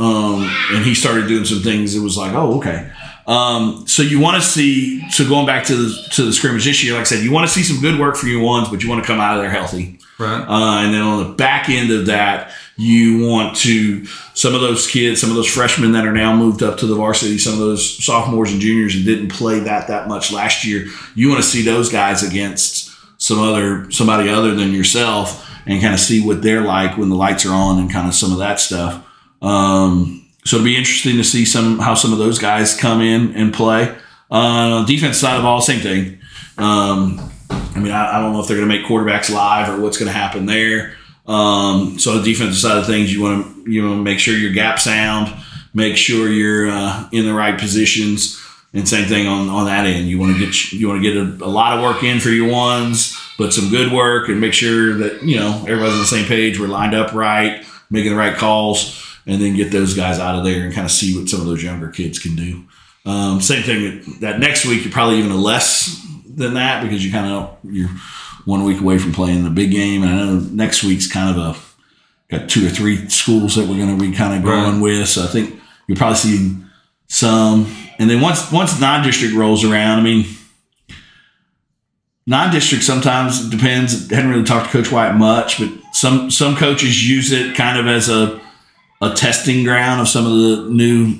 [0.00, 2.90] um, and he started doing some things, it was like, oh, okay.
[3.26, 5.08] Um, so you want to see.
[5.10, 7.46] So going back to the to the scrimmage this year, like I said, you want
[7.46, 9.42] to see some good work for your ones, but you want to come out of
[9.42, 10.00] there healthy.
[10.18, 10.40] Right.
[10.40, 14.86] Uh, and then on the back end of that, you want to some of those
[14.86, 17.58] kids, some of those freshmen that are now moved up to the varsity, some of
[17.60, 20.86] those sophomores and juniors and didn't play that that much last year.
[21.14, 25.92] You want to see those guys against some other somebody other than yourself and kind
[25.92, 28.38] of see what they're like when the lights are on and kind of some of
[28.38, 29.06] that stuff.
[29.42, 33.34] Um, so it'll be interesting to see some how some of those guys come in
[33.34, 33.94] and play.
[34.30, 36.18] Uh, defense side of ball, same thing.
[36.56, 39.80] Um, I mean, I, I, don't know if they're going to make quarterbacks live or
[39.80, 40.94] what's going to happen there.
[41.26, 44.52] Um, so the defensive side of things, you want to you to make sure your
[44.52, 45.32] gap sound,
[45.74, 48.40] make sure you're uh, in the right positions,
[48.72, 50.08] and same thing on, on that end.
[50.08, 52.30] You want to get you want to get a, a, lot of work in for
[52.30, 56.06] your ones, but some good work, and make sure that you know everybody's on the
[56.06, 56.58] same page.
[56.58, 60.44] We're lined up right, making the right calls, and then get those guys out of
[60.44, 62.64] there and kind of see what some of those younger kids can do.
[63.06, 67.32] Um, same thing that next week, you're probably even less than that because you kind
[67.32, 67.88] of you're
[68.44, 70.02] one week away from playing the big game.
[70.02, 73.76] And I know next week's kind of a got two or three schools that we're
[73.76, 74.82] going to be kind of going right.
[74.82, 75.08] with.
[75.08, 76.56] So I think you'll probably see
[77.06, 77.72] some.
[78.00, 80.26] And then once once non-district rolls around, I mean,
[82.26, 84.10] non-district sometimes depends.
[84.10, 87.78] I hadn't really talked to Coach White much, but some some coaches use it kind
[87.78, 88.40] of as a
[89.00, 91.14] a testing ground of some of the new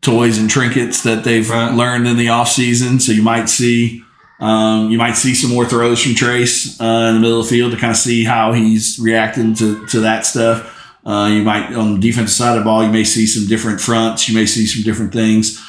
[0.00, 1.74] toys and trinkets that they've right.
[1.74, 3.00] learned in the off season.
[3.00, 4.04] So you might see
[4.40, 7.50] um, you might see some more throws from Trace uh, in the middle of the
[7.50, 10.70] field to kind of see how he's reacting to, to that stuff.
[11.06, 13.80] Uh, you might, on the defensive side of the ball, you may see some different
[13.80, 14.28] fronts.
[14.28, 15.62] You may see some different things.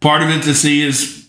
[0.00, 1.28] Part of it to see is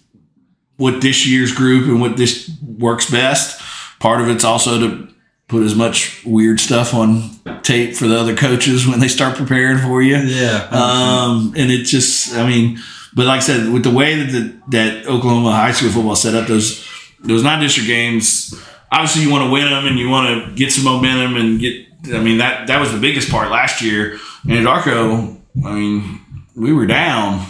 [0.78, 3.62] what this year's group and what this works best.
[3.99, 5.14] Part of it's also to
[5.52, 7.30] put as much weird stuff on
[7.62, 10.16] tape for the other coaches when they start preparing for you.
[10.16, 10.70] Yeah.
[10.72, 12.80] Um, and it just, I mean,
[13.14, 16.34] but like I said, with the way that the, that Oklahoma high school football set
[16.34, 16.88] up, those
[17.20, 18.56] those non-district games,
[18.91, 21.86] obviously you want to win them and you want to get some momentum and get.
[22.14, 24.18] I mean that that was the biggest part last year.
[24.45, 26.22] Anadarko, I mean,
[26.56, 27.45] we were down.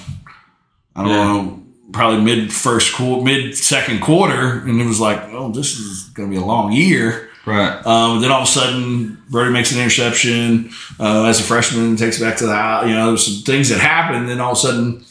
[0.95, 1.23] I don't yeah.
[1.23, 6.09] know, probably mid first quarter, mid second quarter, and it was like, oh, this is
[6.09, 7.29] going to be a long year.
[7.45, 7.85] Right.
[7.85, 12.21] Um, then all of a sudden, Brody makes an interception uh, as a freshman, takes
[12.21, 12.87] it back to the house.
[12.87, 14.27] You know, there's some things that happen.
[14.27, 15.03] Then all of a sudden,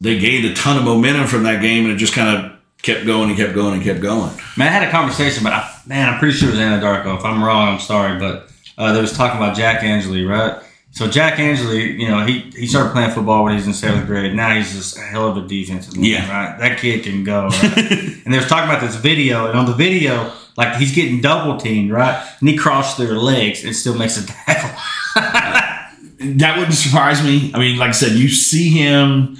[0.00, 3.06] they gained a ton of momentum from that game, and it just kind of kept
[3.06, 4.30] going and kept going and kept going.
[4.56, 7.18] Man, I had a conversation, but I, man, I'm pretty sure it was Anadarko.
[7.18, 10.62] If I'm wrong, I'm sorry, but uh, they was talking about Jack Angeli, right?
[10.90, 14.06] So Jack Angeli, you know, he, he started playing football when he was in seventh
[14.06, 14.34] grade.
[14.34, 16.30] Now he's just a hell of a defensive man, yeah.
[16.30, 16.58] right?
[16.58, 17.48] That kid can go.
[17.48, 17.62] Right?
[18.24, 21.56] and they was talking about this video, and on the video, like he's getting double
[21.56, 22.22] teamed, right?
[22.40, 24.78] And he crossed their legs and still makes a tackle.
[25.14, 27.50] that wouldn't surprise me.
[27.54, 29.38] I mean, like I said, you see him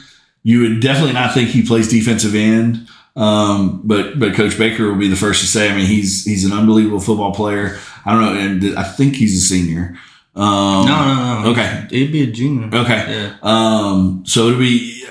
[0.48, 2.88] you would definitely not think he plays defensive end.
[3.16, 5.70] Um, but but Coach Baker will be the first to say.
[5.70, 7.78] I mean, he's he's an unbelievable football player.
[8.06, 9.98] I don't know, and I think he's a senior.
[10.34, 11.50] Um, no, no, no.
[11.50, 12.70] Okay, he'd be a junior.
[12.72, 13.04] Okay.
[13.08, 13.36] Yeah.
[13.42, 15.04] Um, so it'll be.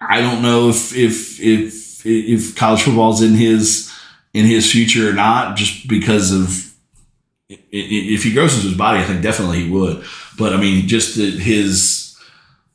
[0.00, 3.89] I don't know if if if if college football's in his
[4.32, 6.66] in his future or not, just because of
[7.48, 10.04] if he grows into his body, I think definitely he would.
[10.38, 12.16] But I mean, just his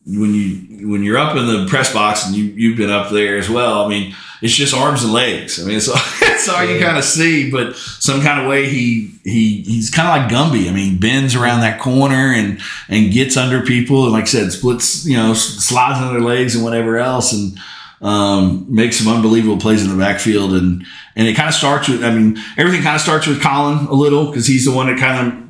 [0.06, 3.38] when you when you're up in the press box and you you've been up there
[3.38, 3.86] as well.
[3.86, 5.60] I mean, it's just arms and legs.
[5.60, 5.88] I mean, it's,
[6.22, 10.08] it's all you kind of see, but some kind of way he he he's kind
[10.08, 10.70] of like Gumby.
[10.70, 14.52] I mean, bends around that corner and and gets under people, and like I said,
[14.52, 17.58] splits you know slides under their legs and whatever else, and
[18.02, 20.54] um, makes some unbelievable plays in the backfield.
[20.54, 20.86] And
[21.16, 23.94] and it kind of starts with I mean everything kind of starts with Colin a
[23.94, 25.44] little because he's the one that kind of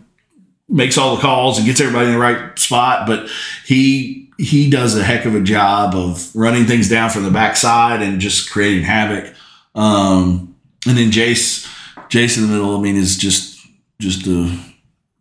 [0.67, 3.29] makes all the calls and gets everybody in the right spot, but
[3.65, 8.01] he he does a heck of a job of running things down from the backside
[8.01, 9.33] and just creating havoc.
[9.75, 10.55] Um,
[10.87, 11.65] and then Jace,
[12.09, 13.65] Jace in the middle, I mean, is just
[13.99, 14.57] just a,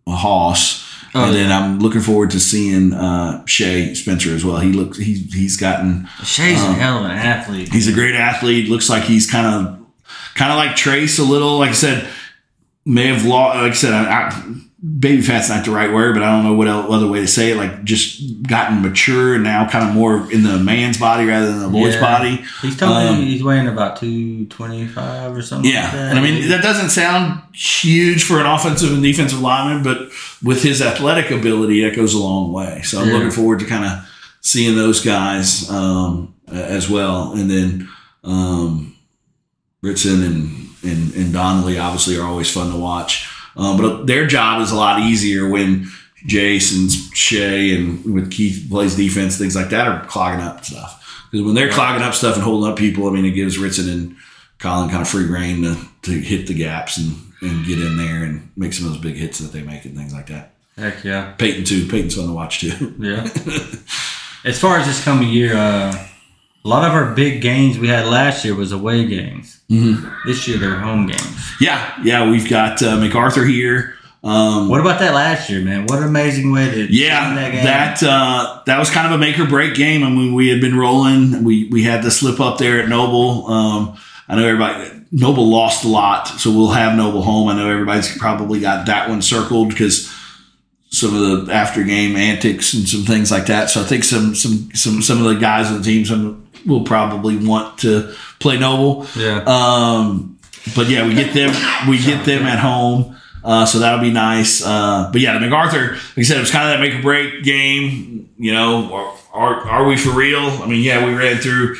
[0.06, 0.82] a hoss.
[1.16, 4.58] Oh, and then I'm looking forward to seeing uh, Shea Spencer as well.
[4.58, 7.72] He looks he's he's gotten Shea's Um, a hell of an athlete.
[7.72, 8.68] he's a great athlete.
[8.68, 9.83] Looks like he's kind of
[10.34, 11.58] kind of like Trace a little.
[11.58, 12.08] Like I said,
[12.84, 13.56] may have lost.
[13.58, 14.54] Like I said, I, I,
[14.98, 17.52] baby fat's not the right word, but I don't know what other way to say
[17.52, 17.56] it.
[17.56, 21.60] Like just gotten mature and now kind of more in the man's body rather than
[21.60, 22.00] the boy's Yeah.
[22.02, 22.44] body.
[22.60, 25.70] He's told Um, me he's weighing about two twenty five or something.
[25.72, 26.10] Yeah, like that.
[26.10, 30.10] and I mean that doesn't sound huge for an offensive and defensive lineman, but
[30.42, 32.82] with his athletic ability, that goes a long way.
[32.82, 33.14] So I'm Yeah.
[33.14, 33.92] looking forward to kind of
[34.42, 37.88] seeing those guys um, as well, and then
[38.22, 38.93] um,
[39.84, 43.30] Ritson and, and and Donnelly obviously are always fun to watch.
[43.56, 45.86] Um, but their job is a lot easier when
[46.26, 51.28] Jason's Shea and with Keith plays defense, things like that are clogging up stuff.
[51.30, 53.88] Because when they're clogging up stuff and holding up people, I mean, it gives Ritson
[53.88, 54.16] and
[54.58, 58.24] Colin kind of free reign to, to hit the gaps and, and get in there
[58.24, 60.52] and make some of those big hits that they make and things like that.
[60.76, 61.32] Heck yeah.
[61.32, 61.86] Peyton too.
[61.86, 62.94] Peyton's fun to watch too.
[62.98, 63.22] Yeah.
[64.44, 66.08] as far as this coming year, uh,
[66.64, 69.60] a lot of our big games we had last year was away games.
[69.70, 70.10] Mhm.
[70.26, 71.52] This year they're home games.
[71.60, 72.28] yeah, yeah.
[72.30, 73.94] We've got uh, MacArthur here.
[74.22, 75.84] Um, What about that last year, man?
[75.86, 77.64] What an amazing way to Yeah, that game.
[77.64, 80.02] that uh, that was kind of a make or break game.
[80.02, 81.44] I mean, we had been rolling.
[81.44, 83.46] We we had the slip up there at Noble.
[83.50, 83.96] Um,
[84.28, 84.90] I know everybody.
[85.12, 87.48] Noble lost a lot, so we'll have Noble home.
[87.48, 90.10] I know everybody's probably got that one circled because
[90.88, 93.68] some of the after game antics and some things like that.
[93.68, 96.84] So I think some some some some of the guys on the team some will
[96.84, 99.06] probably want to play Noble.
[99.16, 99.38] yeah.
[99.46, 100.38] Um,
[100.74, 101.52] but yeah, we get them.
[101.88, 104.64] We get them at home, uh, so that'll be nice.
[104.64, 107.02] Uh, but yeah, the MacArthur, like I said, it was kind of that make or
[107.02, 108.30] break game.
[108.38, 110.40] You know, are, are are we for real?
[110.40, 111.76] I mean, yeah, we ran through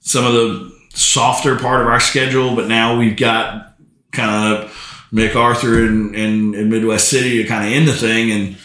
[0.00, 3.74] some of the softer part of our schedule, but now we've got
[4.12, 8.56] kind of MacArthur and, and, and Midwest City to kind of end the thing, and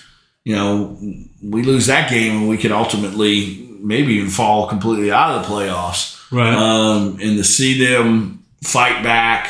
[0.44, 0.98] you know,
[1.44, 5.48] we lose that game, and we could ultimately maybe even fall completely out of the
[5.48, 6.54] playoffs right.
[6.54, 9.50] um, and to see them fight back,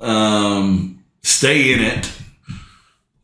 [0.00, 2.10] um, stay in it.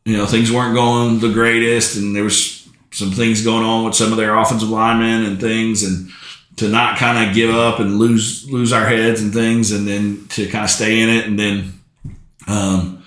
[0.05, 3.95] You know, things weren't going the greatest, and there was some things going on with
[3.95, 6.09] some of their offensive linemen and things, and
[6.57, 10.27] to not kind of give up and lose lose our heads and things, and then
[10.29, 11.79] to kind of stay in it, and then,
[12.47, 13.03] um,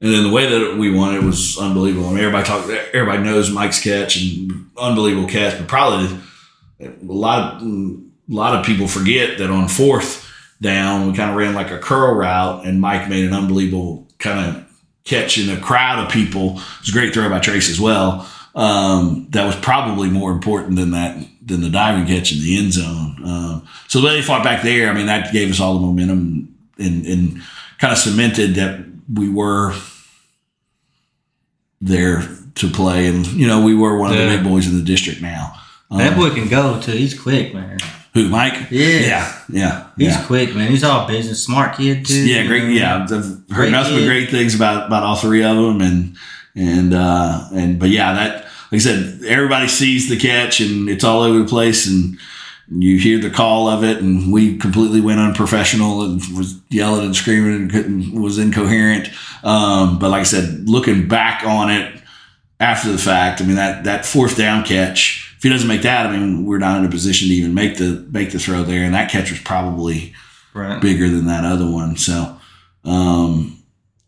[0.00, 2.08] and then the way that we won it was unbelievable.
[2.08, 6.18] I mean, everybody talk, everybody knows Mike's catch and unbelievable catch, but probably
[6.80, 10.26] a lot of a lot of people forget that on fourth
[10.60, 14.38] down, we kind of ran like a curl route, and Mike made an unbelievable kind
[14.56, 14.64] of
[15.04, 16.52] catch in a crowd of people.
[16.56, 18.26] It was a great throw by Trace as well.
[18.54, 22.72] Um, that was probably more important than that than the diving catch in the end
[22.72, 23.16] zone.
[23.24, 25.80] Um, so the way they fought back there, I mean, that gave us all the
[25.80, 27.42] momentum and, and
[27.78, 29.74] kind of cemented that we were
[31.80, 32.22] there
[32.54, 34.30] to play, and you know, we were one of Yeah.
[34.30, 35.54] the big boys in the district now.
[35.94, 36.92] Um, that boy can go too.
[36.92, 37.78] He's quick, man.
[38.14, 38.70] who, Mike?
[38.70, 39.00] Yeah.
[39.00, 39.42] Yeah.
[39.48, 39.86] Yeah.
[39.96, 40.26] He's yeah.
[40.26, 40.70] quick, man.
[40.70, 42.26] He's all business, smart kid too.
[42.26, 42.72] Yeah, great.
[42.74, 46.16] Yeah, I've heard Great nothing but great things about about all three of them, and
[46.56, 51.04] and uh, and but yeah, that like I said, everybody sees the catch, and it's
[51.04, 52.18] all over the place, and
[52.68, 57.16] you hear the call of it, and we completely went unprofessional and was yelling and
[57.16, 59.10] screaming and couldn't, was incoherent.
[59.42, 62.00] Um, but like I said, looking back on it
[62.58, 65.33] after the fact, I mean that that fourth down catch.
[65.44, 67.76] If he doesn't make that, I mean, we're not in a position to even make
[67.76, 70.14] the make the throw there, and that catch was probably
[70.54, 70.80] Right.
[70.80, 71.98] bigger than that other one.
[71.98, 72.38] So,
[72.86, 73.58] um,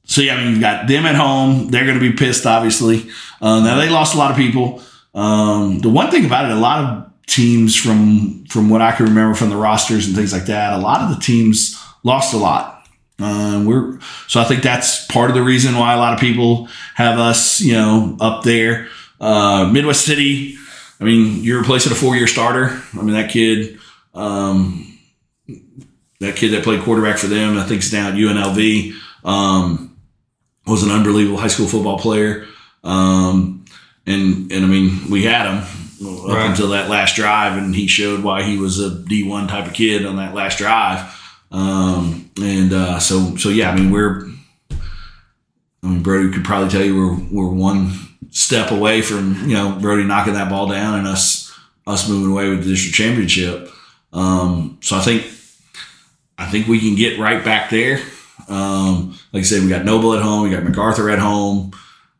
[0.06, 1.68] so yeah, I mean, you've got them at home.
[1.68, 3.10] They're going to be pissed, obviously.
[3.42, 4.80] Uh, now they lost a lot of people.
[5.14, 9.04] Um, the one thing about it, a lot of teams from from what I can
[9.04, 12.38] remember from the rosters and things like that, a lot of the teams lost a
[12.38, 12.88] lot.
[13.20, 16.70] Uh, we're so I think that's part of the reason why a lot of people
[16.94, 18.88] have us, you know, up there.
[19.20, 20.56] Uh, Midwest City.
[21.00, 22.80] I mean, you're replacing a four year starter.
[22.94, 23.78] I mean, that kid.
[24.14, 24.98] Um,
[26.20, 28.94] that kid that played quarterback for them, I think is down at UNLV,
[29.24, 29.94] um,
[30.66, 32.46] was an unbelievable high school football player.
[32.82, 33.66] Um,
[34.06, 36.48] and, and I mean, we had him up Right.
[36.50, 40.06] until that last drive, and he showed why he was a D1 type of kid
[40.06, 41.14] on that last drive.
[41.50, 44.26] Um, and uh, so, so yeah, I mean, we're,
[44.70, 47.92] I mean, Brody could probably tell you we're, we're one
[48.36, 51.50] step away from, you know, Brody knocking that ball down and us,
[51.86, 53.70] us moving away with the district championship.
[54.12, 55.24] Um, so I think,
[56.36, 57.98] I think we can get right back there.
[58.48, 61.72] Um, like I said, we got Noble at home, we got MacArthur at home.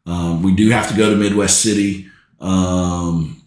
[0.07, 2.07] Um, we do have to go to Midwest City.
[2.41, 3.43] Um,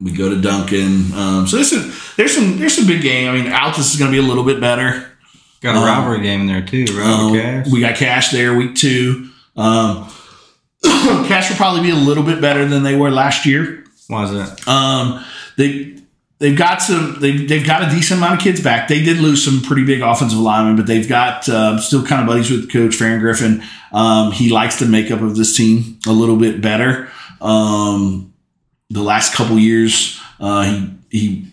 [0.00, 1.12] we go to Duncan.
[1.14, 3.30] Um, so there's some, there's some, there's some big game.
[3.30, 5.12] I mean, Altus is going to be a little bit better.
[5.60, 7.64] Got a Um, rivalry game in there too, right?
[7.64, 9.30] Um, we got Cache there week two.
[9.56, 10.10] Um,
[11.28, 13.84] Cache will probably be a little bit better than they were last year.
[14.08, 14.68] Why is that?
[14.68, 15.24] Um,
[15.56, 15.96] they
[16.38, 18.88] they've got some they've, they've got a decent amount of kids back.
[18.88, 22.26] They did lose some pretty big offensive linemen, but they've got uh, still kind of
[22.26, 23.62] buddies with Coach Farron Griffin.
[23.92, 27.08] Um, he likes the makeup of this team a little bit better.
[27.40, 28.34] Um,
[28.90, 31.52] the last couple years, uh, he, he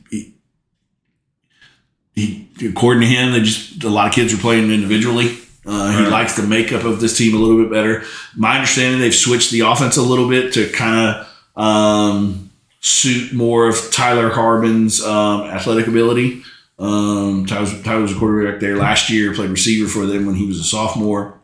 [2.15, 5.37] he he according to him, they just a lot of kids are playing individually.
[5.65, 8.03] Uh, He likes the makeup of this team a little bit better.
[8.35, 11.15] My understanding, they've switched the offense a little bit to kind
[11.55, 12.49] of um,
[12.81, 16.43] suit more of Tyler Harbin's um, athletic ability.
[16.79, 20.35] Um, Tyler, was- Tyler was a quarterback there last year, played receiver for them when
[20.35, 21.39] he was a sophomore.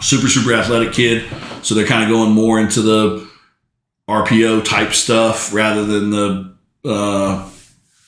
[0.00, 1.24] Super, super athletic kid.
[1.62, 3.26] So they're kind of going more into the
[4.08, 6.54] RPO type stuff rather than the
[6.84, 7.48] uh,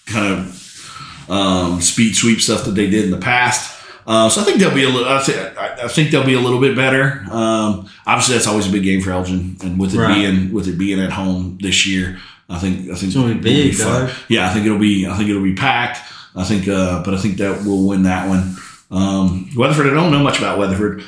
[0.06, 3.72] kind of um, speed sweep stuff that they did in the past.
[4.06, 5.08] Uh, so I think they'll be a little.
[5.08, 7.24] I, th- I I think they'll be a little bit better.
[7.30, 10.14] Um, obviously, that's always a big game for Elgin, and with it Right.
[10.14, 13.50] being with it being at home this year, I think I think It's gonna be
[13.50, 14.10] it'll big, fun.
[14.28, 15.06] Yeah, I think it'll be.
[15.08, 15.98] I think it'll be packed.
[16.36, 18.56] I think, uh, but I think that we'll win that one.
[18.92, 21.02] Um, Weatherford, I don't know much about Weatherford.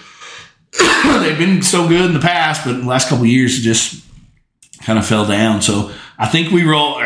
[1.23, 3.63] They've been so good in the past, but in the last couple of years, it
[3.63, 4.05] just
[4.83, 5.63] kind of fell down.
[5.63, 7.01] So I think we roll.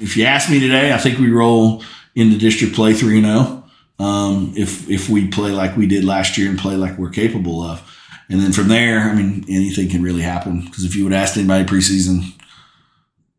[0.00, 1.84] If you ask me today, I think we roll
[2.16, 3.63] into district play three and zero.
[3.98, 7.62] Um, if if we play like we did last year and play like we're capable
[7.62, 7.80] of,
[8.28, 10.62] and then from there, I mean, anything can really happen.
[10.64, 12.32] Because if you would ask anybody preseason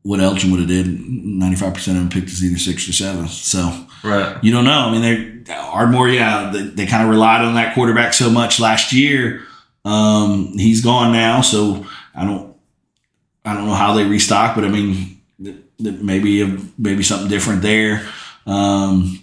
[0.03, 2.93] what Elgin would have did, ninety five percent of them picked us either sixth or
[2.93, 3.31] seventh.
[3.31, 4.41] So Right.
[4.43, 4.71] you don't know.
[4.87, 8.59] I mean, they're Ardmore, yeah, they, they kind of relied on that quarterback so much
[8.59, 9.41] last year.
[9.83, 11.85] Um, he's gone now, so
[12.15, 12.55] I don't,
[13.43, 17.61] I don't know how they restock, but I mean, th- th- maybe maybe something different
[17.61, 18.07] there.
[18.47, 19.19] Um,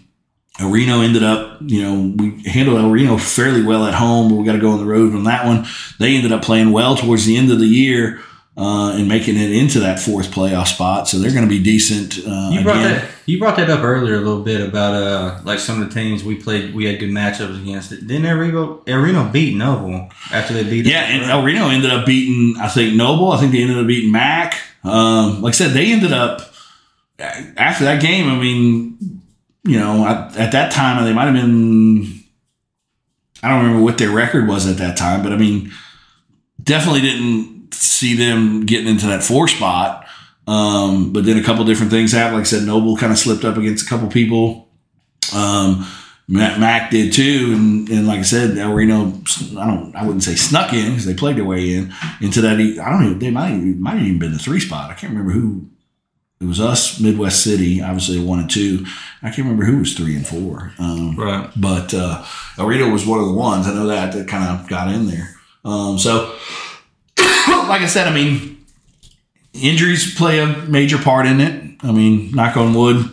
[0.62, 4.36] El Reno ended up, you know, we handled El Reno fairly well at home, but
[4.36, 5.66] we got to go on the road on that one.
[5.98, 8.20] They ended up playing well towards the end of the year
[8.56, 12.18] uh, and making it into that fourth playoff spot, so they're going to be decent.
[12.26, 13.00] Uh, You brought again.
[13.00, 13.08] that.
[13.24, 16.24] You brought that up earlier a little bit about uh like some of the teams
[16.24, 16.74] we played.
[16.74, 17.90] We had good matchups against.
[17.90, 20.86] Didn't El Reno, El Reno beat Noble after they beat?
[20.86, 21.30] Yeah, and?
[21.30, 23.30] El Reno ended up beating, I think, Noble.
[23.30, 24.56] I think they ended up beating Mac.
[24.84, 26.52] Um, like I said, they ended up
[27.18, 28.28] after that game.
[28.28, 29.21] I mean,
[29.64, 32.20] you know, at, at that time they might have been.
[33.42, 35.72] I don't remember what their record was at that time, but I mean,
[36.62, 40.06] definitely didn't see them getting into that four spot.
[40.46, 42.36] Um, but then a couple different things happened.
[42.36, 44.68] Like I said, Noble kind of slipped up against a couple people.
[45.34, 45.86] Um,
[46.28, 49.12] Mac, Mac did too, and, and like I said, El Reno,
[49.58, 52.54] I don't, I wouldn't say snuck in because they played their way in into that.
[52.54, 54.90] I don't even, they might, might have even been the three spot.
[54.90, 55.68] I can't remember who.
[56.42, 58.84] It was us, Midwest City, obviously one and two.
[59.22, 60.72] I can't remember who was three and four.
[60.76, 61.48] Um, right.
[61.56, 62.24] but uh,
[62.58, 63.68] was one of the ones.
[63.68, 65.36] I know that that kind of got in there.
[65.64, 66.34] Um, so,
[67.18, 68.64] like I said, I mean,
[69.52, 71.76] injuries play a major part in it.
[71.84, 73.08] I mean, knock on wood.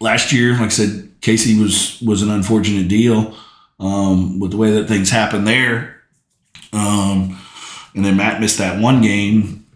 [0.00, 3.36] Last year, like I said, Casey was was an unfortunate deal
[3.78, 6.02] um, with the way that things happened there.
[6.72, 7.38] Um,
[7.94, 9.66] and then Matt missed that one game.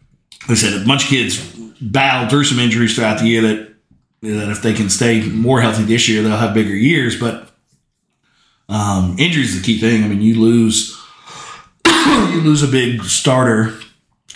[0.43, 1.54] Like I said, a bunch of kids
[1.91, 3.75] battled through some injuries throughout the year that
[4.23, 7.19] that if they can stay more healthy this year, they'll have bigger years.
[7.19, 7.51] But
[8.69, 10.03] um, injuries is the key thing.
[10.03, 10.99] I mean, you lose
[11.87, 13.75] you lose a big starter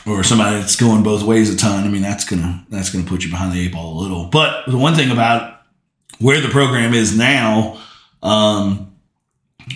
[0.06, 1.84] or somebody that's going both ways a ton.
[1.84, 4.26] I mean, that's gonna that's gonna put you behind the eight ball a little.
[4.26, 5.62] But the one thing about
[6.18, 7.80] where the program is now,
[8.22, 8.94] um,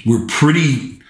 [0.05, 1.01] we're pretty.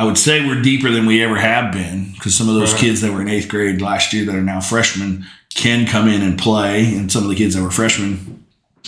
[0.00, 2.80] I would say we're deeper than we ever have been because some of those Right.
[2.80, 6.22] kids that were in eighth grade last year that are now freshmen can come in
[6.22, 8.44] and play, and some of the kids that were freshmen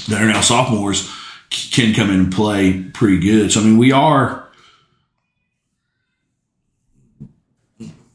[0.09, 1.11] that are now sophomores
[1.51, 3.53] can come in and play pretty good.
[3.53, 4.49] So I mean, we are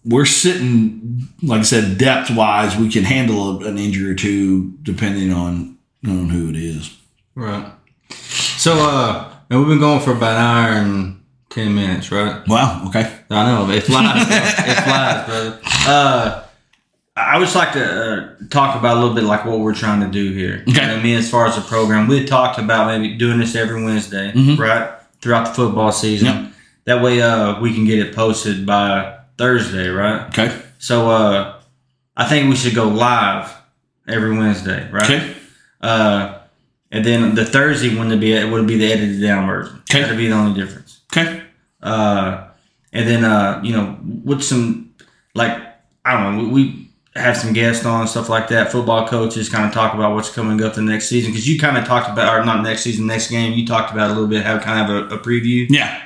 [0.03, 4.73] we're sitting like I said, depth wise, we can handle a- an injury or two
[4.81, 5.77] depending on
[6.07, 6.89] on who it is.
[7.35, 7.65] Right.
[8.09, 11.16] So, uh, and we've been going for about an hour and
[11.58, 12.47] ten minutes, right?
[12.47, 12.84] Wow.
[12.88, 13.12] Okay.
[13.30, 14.22] I know it flies.
[14.30, 15.59] it flies, brother.
[15.89, 16.43] Uh,
[17.16, 20.01] I would just like to uh, talk about a little bit like what we're trying
[20.01, 20.63] to do here.
[20.70, 20.82] Okay.
[20.84, 23.82] I mean, as far as the program, we had talked about maybe doing this every
[23.84, 24.59] Wednesday, Mhm.
[24.59, 24.89] right,
[25.21, 26.28] throughout the football season.
[26.28, 26.51] Yep.
[26.86, 30.24] That way, uh, we can get it posted by Thursday, right?
[30.28, 30.54] Okay.
[30.78, 31.54] So, uh,
[32.17, 33.51] I think we should go live
[34.08, 35.04] every Wednesday, right?
[35.05, 35.34] Okay.
[35.82, 36.34] Uh,
[36.92, 39.82] and then the Thursday one would be it would be the edited down version.
[39.89, 40.01] Okay.
[40.01, 41.00] That'd be the only difference.
[41.12, 41.43] Okay.
[41.82, 42.47] Uh,
[42.93, 44.93] and then uh, you know, with some
[45.36, 45.58] like
[46.05, 48.71] I don't know, we, we have some guests on stuff like that.
[48.71, 51.78] Football coaches kind of talk about what's coming up the next season because you kind
[51.78, 53.54] of talked about or not next season, next game.
[53.54, 55.67] You talked about a little bit how kind of a, a preview.
[55.70, 56.04] Yeah.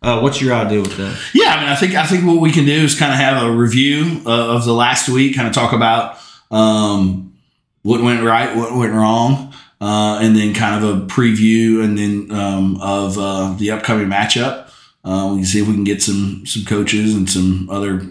[0.00, 1.18] Uh, what's your idea with that?
[1.34, 3.42] Yeah, I mean, I think I think what we can do is kind of have
[3.42, 6.18] a review uh, of the last week, kind of talk about
[6.52, 7.34] um,
[7.82, 12.30] what went right, what went wrong, uh, and then kind of a preview, and then
[12.30, 14.67] um, of uh, the upcoming matchup.
[15.04, 18.06] Uh, we can see if we can get some some coaches and some other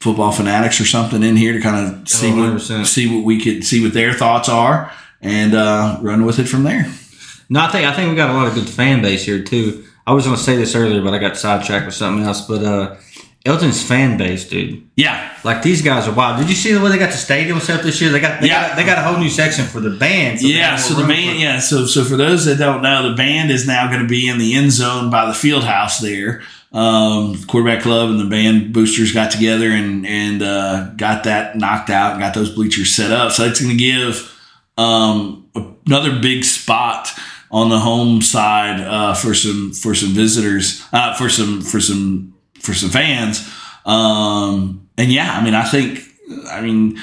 [0.00, 2.86] football fanatics or something in here to kind of see what 100%.
[2.86, 6.62] see what we could see what their thoughts are and uh, run with it from
[6.64, 6.90] there.
[7.48, 9.84] No, I think I think we got a lot of good fan base here too.
[10.06, 12.46] I was going to say this earlier, but I got sidetracked with something else.
[12.46, 12.96] But uh,
[13.46, 16.38] Elgin's fan base, dude, Yeah, like these guys are wild.
[16.40, 18.10] Did you see the way they got the stadium set up this year?
[18.10, 18.68] They got they, Yeah.
[18.68, 20.40] got, they got a whole new section for the band.
[20.40, 20.76] so yeah.
[20.76, 21.58] So the band, for- yeah.
[21.58, 24.36] So so for those that don't know, the band is now going to be in
[24.38, 26.42] the end zone by the field house there.
[26.72, 31.88] Um, quarterback club and the band boosters got together and and uh, got that knocked
[31.90, 33.32] out and got those bleachers set up.
[33.32, 34.38] So it's going to give
[34.76, 35.48] um,
[35.86, 37.08] another big spot
[37.50, 42.29] on the home side uh, for some for some visitors uh, for some for some
[42.60, 43.48] for some fans.
[43.84, 46.00] Um, and yeah, I mean, I think
[46.48, 46.98] I mean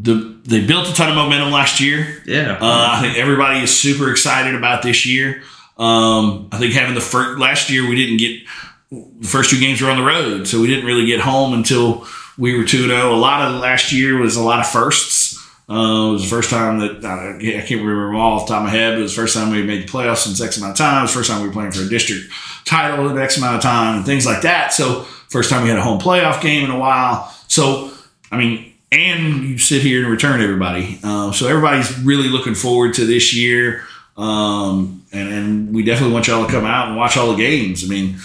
[0.00, 2.22] the they built a ton of momentum last year.
[2.24, 2.58] yeah.
[2.60, 5.42] Uh, I think everybody is super excited about this year.
[5.76, 8.40] Um, I think having the first last year we didn't get
[8.90, 12.06] the first two games were on the road, so we didn't really get home until
[12.38, 13.14] we were two zero.
[13.14, 15.36] A lot of last year was a lot of firsts.
[15.68, 18.54] Uh, it was the first time that I I can't remember them all off the
[18.54, 20.46] top of my head, but it was the first time we made the playoffs in
[20.46, 21.00] X amount of time.
[21.00, 22.32] It was the first time we were playing for a district
[22.68, 24.72] title in X amount of time and things like that.
[24.72, 27.34] So first time we had a home playoff game in a while.
[27.48, 27.92] So
[28.30, 30.98] I mean, and you sit here and return everybody.
[31.02, 33.82] Uh, so everybody's really looking forward to this year.
[34.16, 37.84] Um, and, and we definitely want y'all to come out and watch all the games.
[37.84, 38.16] I mean,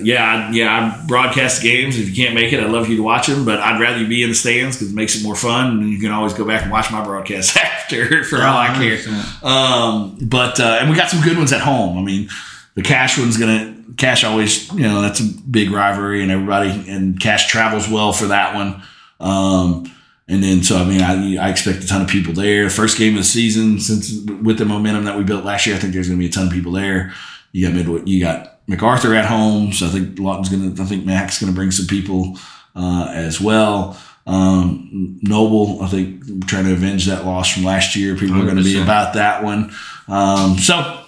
[0.00, 1.98] yeah, I, yeah, I broadcast games.
[1.98, 4.06] If you can't make it, I'd love you to watch them, but I'd rather you
[4.06, 5.80] be in the stands because it makes it more fun.
[5.80, 8.98] And you can always go back and watch my broadcast after for all I care.
[9.42, 11.98] Um, but uh, and we got some good ones at home.
[11.98, 12.28] I mean,
[12.74, 17.20] the Cache one's gonna Cache always you know that's a big rivalry and everybody and
[17.20, 18.82] Cache travels well for that one.
[19.20, 19.92] Um,
[20.28, 22.70] and then so I mean I, I expect a ton of people there.
[22.70, 24.10] First game of the season since
[24.42, 26.46] with the momentum that we built last year, I think there's gonna be a ton
[26.46, 27.12] of people there.
[27.52, 31.04] You got Midwood, you got MacArthur at home, so I think Lawton's gonna I think
[31.04, 32.38] Mac's gonna bring some people
[32.76, 33.98] uh, as well.
[34.28, 38.14] Um, Noble, I think, trying to avenge that loss from last year.
[38.14, 39.72] People are going to be about that one.
[40.06, 41.02] Um, so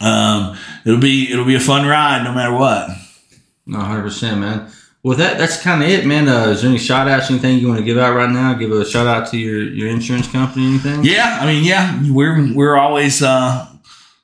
[0.00, 2.90] um, it'll be it'll be a fun ride no matter what.
[3.66, 4.70] No, hundred percent, man.
[5.02, 6.28] Well, that that's kind of it, man.
[6.28, 8.54] Uh, is there any shout outs, anything you want to give out right now?
[8.54, 11.04] Give a shout out to your, your insurance company, anything?
[11.04, 13.66] Yeah, I mean, yeah, we're we're always uh,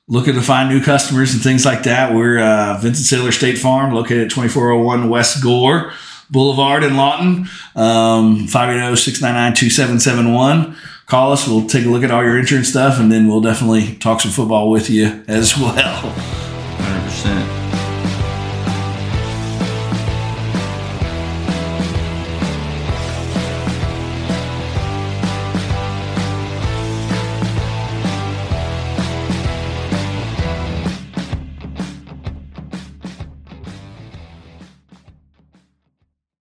[0.07, 2.15] looking to find new customers and things like that.
[2.15, 5.93] We're uh, Vincent Saylor State Farm, located at twenty four hundred one West Gore
[6.31, 7.47] Boulevard in Lawton.
[7.75, 10.75] Um, 580-699-2771.
[11.11, 11.45] Call us.
[11.45, 14.31] We'll take a look at all your insurance stuff, and then we'll definitely talk some
[14.31, 15.73] football with you as well.
[15.75, 17.90] hundred percent.